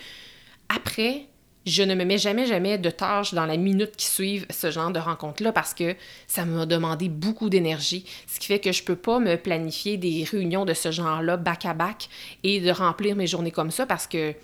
après, 0.69 1.27
je 1.67 1.83
ne 1.83 1.95
me 1.95 2.05
mets 2.05 2.19
jamais, 2.19 2.47
jamais 2.47 2.79
de 2.79 2.91
tâches 2.91 3.35
dans 3.35 3.47
la 3.47 3.57
minute 3.57 3.97
qui 3.97 4.07
suivent 4.07 4.47
ce 4.51 4.71
genre 4.71 4.91
de 4.91 4.99
rencontre-là 4.99 5.53
parce 5.53 5.75
que 5.75 5.95
ça 6.27 6.45
m'a 6.45 6.67
demandé 6.67 7.09
beaucoup 7.09 7.51
d'énergie. 7.51 8.05
Ce 8.27 8.41
qui 8.41 8.47
fait 8.47 8.59
que 8.59 8.73
je 8.73 8.83
peux 8.83 8.97
pas 8.97 9.19
me 9.19 9.37
planifier 9.37 9.97
des 9.97 10.25
réunions 10.25 10.65
de 10.65 10.75
ce 10.75 10.91
genre-là 10.91 11.37
back 11.37 11.67
à 11.67 11.75
back 11.75 12.09
et 12.43 12.61
de 12.61 12.71
remplir 12.71 13.17
mes 13.17 13.27
journées 13.27 13.51
comme 13.51 13.71
ça 13.71 13.87
parce 13.87 14.07
que 14.07 14.35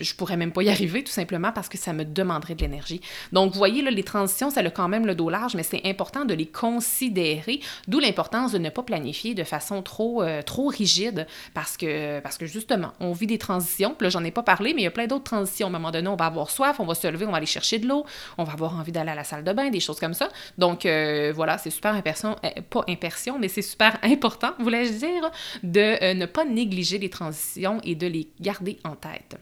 je 0.00 0.14
pourrais 0.14 0.36
même 0.36 0.52
pas 0.52 0.62
y 0.62 0.68
arriver 0.68 1.02
tout 1.02 1.12
simplement 1.12 1.52
parce 1.52 1.68
que 1.68 1.78
ça 1.78 1.92
me 1.92 2.04
demanderait 2.04 2.54
de 2.54 2.62
l'énergie. 2.62 3.00
Donc, 3.32 3.52
vous 3.52 3.58
voyez, 3.58 3.82
là, 3.82 3.90
les 3.90 4.02
transitions, 4.02 4.50
ça 4.50 4.60
a 4.60 4.70
quand 4.70 4.88
même 4.88 5.06
le 5.06 5.14
dos 5.14 5.30
large, 5.30 5.54
mais 5.54 5.62
c'est 5.62 5.82
important 5.84 6.24
de 6.24 6.34
les 6.34 6.46
considérer, 6.46 7.60
d'où 7.88 7.98
l'importance 7.98 8.52
de 8.52 8.58
ne 8.58 8.70
pas 8.70 8.82
planifier 8.82 9.34
de 9.34 9.44
façon 9.44 9.82
trop, 9.82 10.22
euh, 10.22 10.42
trop 10.42 10.66
rigide 10.66 11.26
parce 11.54 11.76
que, 11.76 12.20
parce 12.20 12.38
que 12.38 12.46
justement, 12.46 12.92
on 13.00 13.12
vit 13.12 13.26
des 13.26 13.38
transitions. 13.38 13.94
Puis 13.96 14.04
là, 14.04 14.10
j'en 14.10 14.24
ai 14.24 14.30
pas 14.30 14.42
parlé, 14.42 14.74
mais 14.74 14.82
il 14.82 14.84
y 14.84 14.88
a 14.88 14.90
plein 14.90 15.06
d'autres 15.06 15.24
transitions. 15.24 15.68
À 15.68 15.70
un 15.70 15.72
moment 15.72 15.90
donné, 15.90 16.08
on 16.08 16.16
va 16.16 16.26
avoir 16.26 16.50
soif, 16.50 16.80
on 16.80 16.86
va 16.86 16.94
se 16.94 17.06
lever, 17.06 17.26
on 17.26 17.30
va 17.30 17.38
aller 17.38 17.46
chercher 17.46 17.78
de 17.78 17.86
l'eau, 17.86 18.04
on 18.38 18.44
va 18.44 18.52
avoir 18.52 18.76
envie 18.78 18.92
d'aller 18.92 19.10
à 19.10 19.14
la 19.14 19.24
salle 19.24 19.44
de 19.44 19.52
bain, 19.52 19.70
des 19.70 19.80
choses 19.80 20.00
comme 20.00 20.14
ça. 20.14 20.28
Donc, 20.58 20.86
euh, 20.86 21.32
voilà, 21.34 21.58
c'est 21.58 21.70
super 21.70 21.94
impression, 21.94 22.36
euh, 22.44 22.50
pas 22.68 22.84
impression, 22.88 23.38
mais 23.38 23.48
c'est 23.48 23.62
super 23.62 23.98
important, 24.02 24.52
voulais-je 24.58 24.92
dire, 24.92 25.30
de 25.62 26.14
ne 26.14 26.26
pas 26.26 26.44
négliger 26.44 26.98
les 26.98 27.10
transitions 27.10 27.80
et 27.84 27.94
de 27.94 28.06
les 28.06 28.28
garder 28.40 28.78
en 28.84 28.94
tête. 28.94 29.36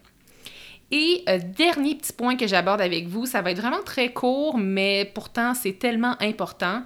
Et 0.97 1.25
euh, 1.27 1.39
dernier 1.39 1.95
petit 1.95 2.13
point 2.13 2.37
que 2.37 2.47
j'aborde 2.47 2.79
avec 2.79 3.09
vous, 3.09 3.25
ça 3.25 3.41
va 3.41 3.51
être 3.51 3.59
vraiment 3.59 3.83
très 3.83 4.13
court, 4.13 4.57
mais 4.57 5.11
pourtant 5.13 5.53
c'est 5.53 5.77
tellement 5.77 6.15
important, 6.21 6.83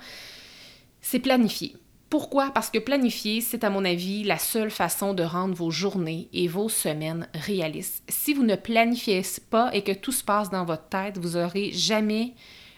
c'est 1.00 1.20
planifier. 1.20 1.76
Pourquoi? 2.10 2.50
Parce 2.50 2.72
que 2.72 2.80
planifier, 2.80 3.40
c'est 3.40 3.64
à 3.64 3.70
mon 3.70 3.86
avis 3.86 4.24
la 4.24 4.40
seule 4.40 4.72
façon 4.72 5.14
de 5.14 5.22
rendre 5.22 5.54
vos 5.54 5.70
journées 5.70 6.28
et 6.34 6.48
vos 6.48 6.70
semaines 6.70 7.28
réalistes. 7.36 8.04
Si 8.10 8.34
vous 8.34 8.42
ne 8.42 8.56
planifiez 8.56 9.22
pas 9.52 9.70
et 9.74 9.84
que 9.84 9.92
tout 9.92 10.12
se 10.12 10.24
passe 10.24 10.50
dans 10.50 10.66
votre 10.66 10.90
tête, 10.90 11.20
vous 11.20 11.38
n'aurez 11.38 11.72
jamais 11.72 12.34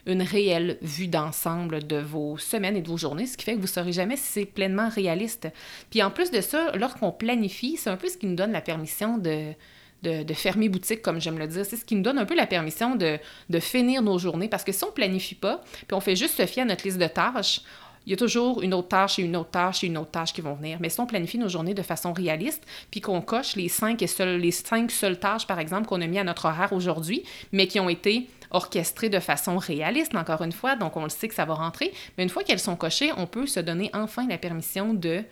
une 0.06 0.24
réelle 0.24 0.80
vue 0.82 1.08
d'ensemble 1.08 1.88
de 1.88 1.96
vos 1.96 2.38
semaines 2.39 2.76
et 2.76 2.82
de 2.82 2.89
vos 2.89 2.98
journées, 2.98 3.26
ce 3.26 3.38
qui 3.38 3.46
fait 3.46 3.54
que 3.54 3.60
vous 3.60 3.67
ne 3.67 3.67
saurez 3.67 3.94
jamais 3.94 4.17
si 4.17 4.34
c'est 4.34 4.46
pleinement 4.46 4.89
réaliste. 4.89 5.48
Puis 5.91 6.04
en 6.04 6.12
plus 6.12 6.30
de 6.30 6.41
ça, 6.41 6.76
lorsqu'on 6.76 7.13
planifie, 7.13 7.78
c'est 7.78 7.89
un 7.89 7.96
peu 7.96 8.10
ce 8.10 8.17
qui 8.17 8.26
nous 8.26 8.36
donne 8.36 8.52
la 8.52 8.60
permission 8.60 9.17
de 9.17 9.54
de, 10.02 10.34
fermer 10.34 10.70
boutique, 10.70 11.02
comme 11.02 11.22
j'aime 11.22 11.38
le 11.38 11.48
dire. 11.48 11.66
C'est 11.66 11.78
ce 11.78 11.86
qui 11.86 11.96
nous 11.96 12.02
donne 12.02 12.18
un 12.18 12.26
peu 12.26 12.36
la 12.36 12.48
permission 12.48 12.96
de, 12.96 13.20
finir 13.60 14.02
nos 14.02 14.18
journées. 14.18 14.48
Parce 14.48 14.64
que 14.64 14.72
si 14.72 14.84
on 14.84 14.92
planifie 14.92 15.36
pas, 15.36 15.62
puis 15.88 15.94
on 15.94 16.02
fait 16.02 16.16
juste 16.16 16.38
se 16.38 16.46
fier 16.46 16.64
à 16.64 16.66
notre 16.66 16.84
liste 16.84 16.98
de 16.98 17.08
tâches, 17.08 17.62
il 18.08 18.10
y 18.10 18.14
a 18.14 18.18
toujours 18.18 18.64
une 18.64 18.74
autre 18.74 18.88
tâche 18.88 19.20
et 19.20 19.22
une 19.22 19.36
autre 19.36 19.52
tâche 19.52 19.84
et 19.84 19.88
une 19.88 19.98
autre 19.98 20.10
tâche 20.10 20.34
qui 20.34 20.42
vont 20.42 20.56
venir. 20.56 20.80
Mais 20.82 20.90
si 20.90 21.00
on 21.00 21.06
planifie 21.06 21.38
nos 21.38 21.50
journées 21.50 21.76
de 21.76 21.84
façon 21.84 22.14
réaliste, 22.14 22.64
puis 22.90 23.00
qu'on 23.00 23.22
coche 23.22 23.56
les 23.56 23.70
cinq, 23.70 24.02
et 24.02 24.08
seules, 24.08 24.40
les 24.40 24.52
cinq 24.52 24.90
seules 24.90 25.20
tâches, 25.20 25.46
par 25.46 25.60
exemple, 25.60 25.88
qu'on 25.88 26.02
a 26.02 26.08
mis 26.08 26.18
à 26.18 26.24
notre 26.24 26.46
horaire 26.46 26.74
aujourd'hui, 26.74 27.24
mais 27.52 27.68
qui 27.68 27.80
ont 27.80 27.90
été 27.90 28.28
orchestrées 28.50 29.10
de 29.10 29.20
façon 29.20 29.58
réaliste, 29.58 30.16
encore 30.16 30.42
une 30.42 30.52
fois, 30.52 30.76
donc 30.76 30.98
on 30.98 31.04
le 31.04 31.10
sait 31.10 31.28
que 31.28 31.36
ça 31.36 31.46
va 31.46 31.54
rentrer, 31.54 31.94
mais 32.18 32.24
une 32.24 32.30
fois 32.30 32.44
qu'elles 32.44 32.60
sont 32.60 32.76
cochées, 32.76 33.12
on 33.18 33.28
peut 33.28 33.46
se 33.46 33.60
donner 33.60 33.90
enfin 33.94 34.28
la 34.28 34.38
permission 34.38 34.94
de 34.94 35.24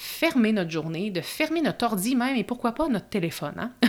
fermer 0.00 0.52
notre 0.52 0.70
journée, 0.70 1.10
de 1.10 1.20
fermer 1.20 1.60
notre 1.60 1.84
ordi 1.84 2.14
même 2.14 2.36
et 2.36 2.44
pourquoi 2.44 2.70
pas 2.70 2.86
notre 2.86 3.08
téléphone. 3.08 3.54
Hein? 3.56 3.72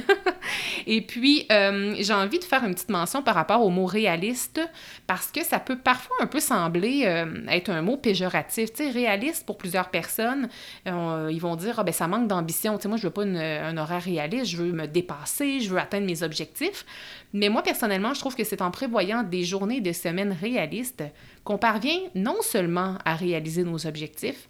et 0.87 1.01
puis, 1.01 1.45
euh, 1.51 1.93
j'ai 1.99 2.13
envie 2.13 2.39
de 2.39 2.43
faire 2.43 2.63
une 2.63 2.73
petite 2.73 2.89
mention 2.89 3.21
par 3.21 3.35
rapport 3.35 3.63
au 3.63 3.69
mot 3.69 3.85
réaliste 3.85 4.59
parce 5.05 5.27
que 5.27 5.43
ça 5.43 5.59
peut 5.59 5.77
parfois 5.77 6.15
un 6.19 6.25
peu 6.25 6.39
sembler 6.39 7.03
euh, 7.05 7.45
être 7.47 7.69
un 7.69 7.83
mot 7.83 7.95
péjoratif. 7.95 8.73
Tu 8.73 8.85
sais, 8.85 8.89
réaliste 8.89 9.45
pour 9.45 9.59
plusieurs 9.59 9.89
personnes, 9.89 10.49
euh, 10.87 11.29
ils 11.31 11.39
vont 11.39 11.55
dire 11.55 11.75
ah, 11.77 11.83
ben 11.83 11.93
ça 11.93 12.07
manque 12.07 12.27
d'ambition. 12.27 12.77
Tu 12.77 12.83
sais, 12.83 12.87
moi, 12.87 12.97
je 12.97 13.03
veux 13.03 13.13
pas 13.13 13.21
un 13.21 13.77
horaire 13.77 14.01
réaliste, 14.01 14.45
je 14.47 14.57
veux 14.57 14.71
me 14.71 14.87
dépasser, 14.87 15.59
je 15.59 15.69
veux 15.69 15.77
atteindre 15.77 16.07
mes 16.07 16.23
objectifs. 16.23 16.87
Mais 17.33 17.49
moi, 17.49 17.61
personnellement, 17.61 18.15
je 18.15 18.19
trouve 18.19 18.35
que 18.35 18.43
c'est 18.43 18.63
en 18.63 18.71
prévoyant 18.71 19.21
des 19.21 19.43
journées, 19.43 19.79
des 19.79 19.93
semaines 19.93 20.35
réalistes 20.41 21.03
qu'on 21.43 21.59
parvient 21.59 21.99
non 22.15 22.41
seulement 22.41 22.97
à 23.05 23.13
réaliser 23.13 23.63
nos 23.63 23.85
objectifs, 23.85 24.49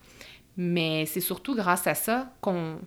mais 0.62 1.06
c'est 1.06 1.22
surtout 1.22 1.56
grâce 1.56 1.88
à 1.88 1.96
ça 1.96 2.34
qu'on 2.42 2.82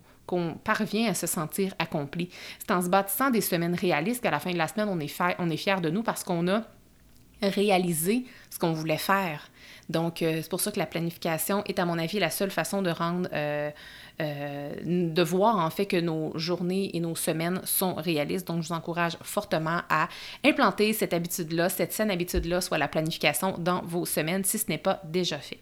parvient 0.62 1.10
à 1.10 1.14
se 1.14 1.26
sentir 1.26 1.74
accompli. 1.78 2.28
C'est 2.58 2.70
en 2.70 2.82
se 2.82 2.90
bâtissant 2.90 3.30
des 3.30 3.40
semaines 3.40 3.74
réalistes 3.74 4.22
qu'à 4.22 4.30
la 4.30 4.40
fin 4.40 4.50
de 4.50 4.58
la 4.58 4.68
semaine, 4.68 4.88
on 4.90 5.00
est, 5.00 5.08
fier, 5.08 5.34
on 5.38 5.48
est 5.48 5.56
fier 5.56 5.80
de 5.80 5.88
nous 5.88 6.02
parce 6.02 6.22
qu'on 6.22 6.46
a 6.48 6.64
réalisé 7.40 8.26
ce 8.50 8.58
qu'on 8.58 8.74
voulait 8.74 8.98
faire. 8.98 9.48
Donc, 9.88 10.20
euh, 10.20 10.40
c'est 10.42 10.50
pour 10.50 10.60
ça 10.60 10.70
que 10.70 10.78
la 10.78 10.86
planification 10.86 11.64
est, 11.64 11.78
à 11.78 11.86
mon 11.86 11.98
avis, 11.98 12.18
la 12.18 12.30
seule 12.30 12.50
façon 12.50 12.82
de 12.82 12.90
rendre, 12.90 13.28
euh, 13.32 13.70
euh, 14.22 14.72
de 14.84 15.22
voir 15.22 15.58
en 15.58 15.70
fait 15.70 15.86
que 15.86 15.96
nos 15.96 16.36
journées 16.38 16.90
et 16.94 17.00
nos 17.00 17.16
semaines 17.16 17.60
sont 17.64 17.94
réalistes. 17.94 18.46
Donc, 18.46 18.62
je 18.62 18.68
vous 18.68 18.74
encourage 18.74 19.16
fortement 19.22 19.80
à 19.88 20.08
implanter 20.44 20.92
cette 20.92 21.12
habitude-là, 21.12 21.68
cette 21.68 21.92
saine 21.92 22.10
habitude-là, 22.10 22.60
soit 22.60 22.78
la 22.78 22.88
planification 22.88 23.56
dans 23.58 23.82
vos 23.82 24.06
semaines, 24.06 24.44
si 24.44 24.58
ce 24.58 24.68
n'est 24.68 24.78
pas 24.78 25.00
déjà 25.04 25.38
fait. 25.38 25.58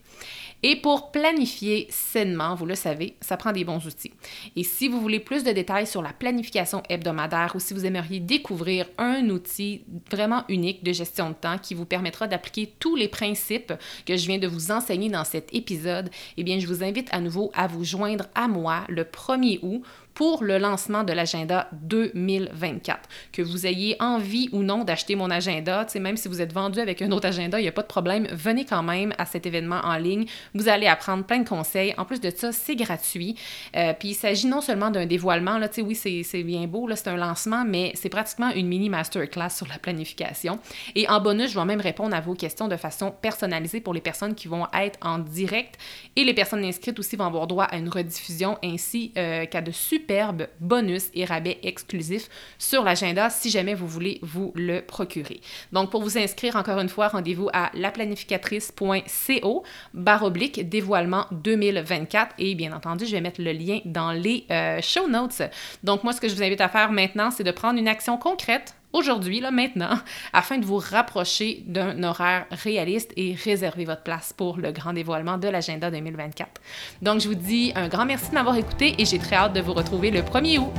Et 0.62 0.76
pour 0.76 1.10
planifier 1.10 1.86
sainement, 1.88 2.54
vous 2.54 2.66
le 2.66 2.74
savez, 2.74 3.16
ça 3.22 3.38
prend 3.38 3.52
des 3.52 3.64
bons 3.64 3.86
outils. 3.86 4.12
Et 4.56 4.64
si 4.64 4.88
vous 4.88 5.00
voulez 5.00 5.20
plus 5.20 5.42
de 5.42 5.52
détails 5.52 5.86
sur 5.86 6.02
la 6.02 6.12
planification 6.12 6.82
hebdomadaire 6.90 7.52
ou 7.54 7.60
si 7.60 7.72
vous 7.72 7.86
aimeriez 7.86 8.20
découvrir 8.20 8.86
un 8.98 9.30
outil 9.30 9.84
vraiment 10.10 10.44
unique 10.50 10.84
de 10.84 10.92
gestion 10.92 11.30
de 11.30 11.34
temps 11.34 11.56
qui 11.56 11.72
vous 11.72 11.86
permettra 11.86 12.26
d'appliquer 12.26 12.74
tous 12.78 12.94
les 12.94 13.08
principes 13.08 13.72
que 14.04 14.18
je 14.18 14.26
viens 14.26 14.38
de 14.38 14.46
vous 14.46 14.70
enseigner 14.70 15.08
dans 15.08 15.24
cet 15.24 15.54
épisode, 15.54 16.10
eh 16.36 16.44
bien, 16.44 16.58
je 16.58 16.66
vous 16.66 16.84
invite 16.84 17.08
à 17.10 17.20
nouveau 17.20 17.50
à 17.54 17.66
vous 17.66 17.84
joindre 17.84 18.26
à 18.34 18.46
moi 18.50 18.82
le 18.88 19.04
1er 19.04 19.60
août 19.62 19.82
pour 20.14 20.42
le 20.44 20.58
lancement 20.58 21.04
de 21.04 21.12
l'agenda 21.12 21.68
2024. 21.72 23.08
Que 23.32 23.42
vous 23.42 23.66
ayez 23.66 23.96
envie 24.00 24.48
ou 24.52 24.62
non 24.62 24.84
d'acheter 24.84 25.16
mon 25.16 25.30
agenda, 25.30 25.86
même 25.96 26.16
si 26.16 26.28
vous 26.28 26.40
êtes 26.40 26.52
vendu 26.52 26.80
avec 26.80 27.02
un 27.02 27.10
autre 27.12 27.28
agenda, 27.28 27.58
il 27.58 27.62
n'y 27.62 27.68
a 27.68 27.72
pas 27.72 27.82
de 27.82 27.86
problème, 27.86 28.26
venez 28.32 28.64
quand 28.64 28.82
même 28.82 29.12
à 29.18 29.26
cet 29.26 29.46
événement 29.46 29.80
en 29.82 29.96
ligne. 29.96 30.26
Vous 30.54 30.68
allez 30.68 30.86
apprendre 30.86 31.24
plein 31.24 31.38
de 31.38 31.48
conseils. 31.48 31.94
En 31.96 32.04
plus 32.04 32.20
de 32.20 32.30
ça, 32.30 32.52
c'est 32.52 32.76
gratuit. 32.76 33.36
Euh, 33.76 33.92
puis 33.98 34.10
il 34.10 34.14
s'agit 34.14 34.46
non 34.46 34.60
seulement 34.60 34.90
d'un 34.90 35.06
dévoilement, 35.06 35.58
là, 35.58 35.68
oui, 35.78 35.94
c'est 35.94 36.42
bien 36.42 36.66
beau, 36.66 36.88
c'est 36.94 37.08
un 37.08 37.16
lancement, 37.16 37.64
mais 37.64 37.92
c'est 37.94 38.08
pratiquement 38.08 38.50
une 38.50 38.66
mini 38.66 38.88
masterclass 38.88 39.50
sur 39.50 39.66
la 39.68 39.78
planification. 39.78 40.58
Et 40.94 41.08
en 41.08 41.20
bonus, 41.20 41.52
je 41.52 41.58
vais 41.58 41.64
même 41.64 41.80
répondre 41.80 42.14
à 42.14 42.20
vos 42.20 42.34
questions 42.34 42.68
de 42.68 42.76
façon 42.76 43.12
personnalisée 43.22 43.80
pour 43.80 43.94
les 43.94 44.00
personnes 44.00 44.34
qui 44.34 44.48
vont 44.48 44.66
être 44.74 44.98
en 45.02 45.18
direct 45.18 45.78
et 46.16 46.24
les 46.24 46.34
personnes 46.34 46.64
inscrites 46.64 46.98
aussi 46.98 47.16
vont 47.16 47.26
avoir 47.26 47.46
droit 47.46 47.64
à 47.64 47.76
une 47.76 47.88
rediffusion 47.88 48.58
ainsi 48.62 49.12
euh, 49.16 49.46
qu'à 49.46 49.60
de 49.60 49.70
super 49.70 49.99
bonus 50.60 51.10
et 51.14 51.24
rabais 51.24 51.58
exclusifs 51.62 52.28
sur 52.58 52.82
l'agenda 52.84 53.30
si 53.30 53.50
jamais 53.50 53.74
vous 53.74 53.86
voulez 53.86 54.18
vous 54.22 54.52
le 54.54 54.80
procurer. 54.80 55.40
Donc, 55.72 55.90
pour 55.90 56.02
vous 56.02 56.18
inscrire, 56.18 56.56
encore 56.56 56.78
une 56.80 56.88
fois, 56.88 57.08
rendez-vous 57.08 57.48
à 57.52 57.70
laplanificatrice.co 57.74 59.62
barre 59.94 60.24
oblique 60.24 60.68
dévoilement 60.68 61.26
2024 61.32 62.34
et 62.38 62.54
bien 62.54 62.72
entendu, 62.72 63.06
je 63.06 63.12
vais 63.12 63.20
mettre 63.20 63.42
le 63.42 63.52
lien 63.52 63.80
dans 63.84 64.12
les 64.12 64.46
euh, 64.50 64.80
show 64.82 65.08
notes. 65.08 65.42
Donc, 65.84 66.04
moi, 66.04 66.12
ce 66.12 66.20
que 66.20 66.28
je 66.28 66.34
vous 66.34 66.42
invite 66.42 66.60
à 66.60 66.68
faire 66.68 66.92
maintenant, 66.92 67.30
c'est 67.30 67.44
de 67.44 67.50
prendre 67.50 67.78
une 67.78 67.88
action 67.88 68.16
concrète 68.16 68.74
aujourd'hui, 68.92 69.40
là, 69.40 69.50
maintenant, 69.50 69.98
afin 70.32 70.58
de 70.58 70.64
vous 70.64 70.78
rapprocher 70.78 71.62
d'un 71.66 72.02
horaire 72.02 72.46
réaliste 72.50 73.12
et 73.16 73.34
réserver 73.34 73.84
votre 73.84 74.02
place 74.02 74.32
pour 74.36 74.56
le 74.56 74.72
grand 74.72 74.92
dévoilement 74.92 75.38
de 75.38 75.48
l'agenda 75.48 75.90
2024. 75.90 76.48
Donc, 77.02 77.20
je 77.20 77.28
vous 77.28 77.34
dis 77.34 77.72
un 77.74 77.88
grand 77.88 78.06
merci 78.06 78.30
de 78.30 78.34
m'avoir 78.34 78.56
écouté 78.56 78.94
et 78.98 79.04
j'ai 79.04 79.18
très 79.18 79.36
hâte 79.36 79.52
de 79.52 79.60
vous 79.60 79.74
retrouver 79.74 80.10
le 80.10 80.20
1er 80.22 80.58
août. 80.58 80.72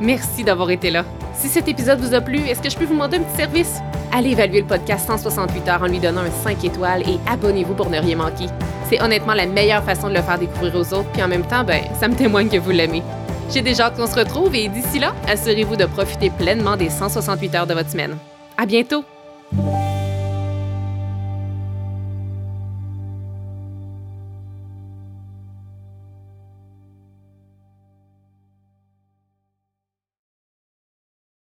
Merci 0.00 0.42
d'avoir 0.42 0.70
été 0.70 0.90
là. 0.90 1.04
Si 1.34 1.48
cet 1.48 1.68
épisode 1.68 2.00
vous 2.00 2.12
a 2.12 2.20
plu, 2.20 2.38
est-ce 2.38 2.60
que 2.60 2.68
je 2.68 2.76
peux 2.76 2.84
vous 2.84 2.94
demander 2.94 3.18
un 3.18 3.22
petit 3.22 3.36
service? 3.36 3.80
Allez 4.12 4.32
évaluer 4.32 4.60
le 4.60 4.66
podcast 4.66 5.06
168 5.06 5.68
heures 5.68 5.82
en 5.82 5.86
lui 5.86 6.00
donnant 6.00 6.22
un 6.22 6.30
5 6.30 6.64
étoiles 6.64 7.02
et 7.08 7.18
abonnez-vous 7.30 7.74
pour 7.74 7.88
ne 7.88 7.98
rien 7.98 8.16
manquer. 8.16 8.46
C'est 8.90 9.00
honnêtement 9.00 9.34
la 9.34 9.46
meilleure 9.46 9.84
façon 9.84 10.08
de 10.08 10.14
le 10.14 10.22
faire 10.22 10.38
découvrir 10.38 10.74
aux 10.74 10.92
autres, 10.92 11.10
puis 11.12 11.22
en 11.22 11.28
même 11.28 11.46
temps, 11.46 11.64
ben, 11.64 11.82
ça 11.98 12.08
me 12.08 12.14
témoigne 12.14 12.48
que 12.48 12.58
vous 12.58 12.72
l'aimez. 12.72 13.02
J'ai 13.52 13.60
déjà 13.60 13.90
qu'on 13.90 14.06
se 14.06 14.18
retrouve 14.18 14.54
et 14.54 14.68
d'ici 14.68 14.98
là, 14.98 15.14
assurez-vous 15.28 15.76
de 15.76 15.84
profiter 15.84 16.30
pleinement 16.30 16.76
des 16.76 16.88
168 16.88 17.54
heures 17.54 17.66
de 17.66 17.74
votre 17.74 17.90
semaine. 17.90 18.16
À 18.56 18.64
bientôt! 18.64 19.04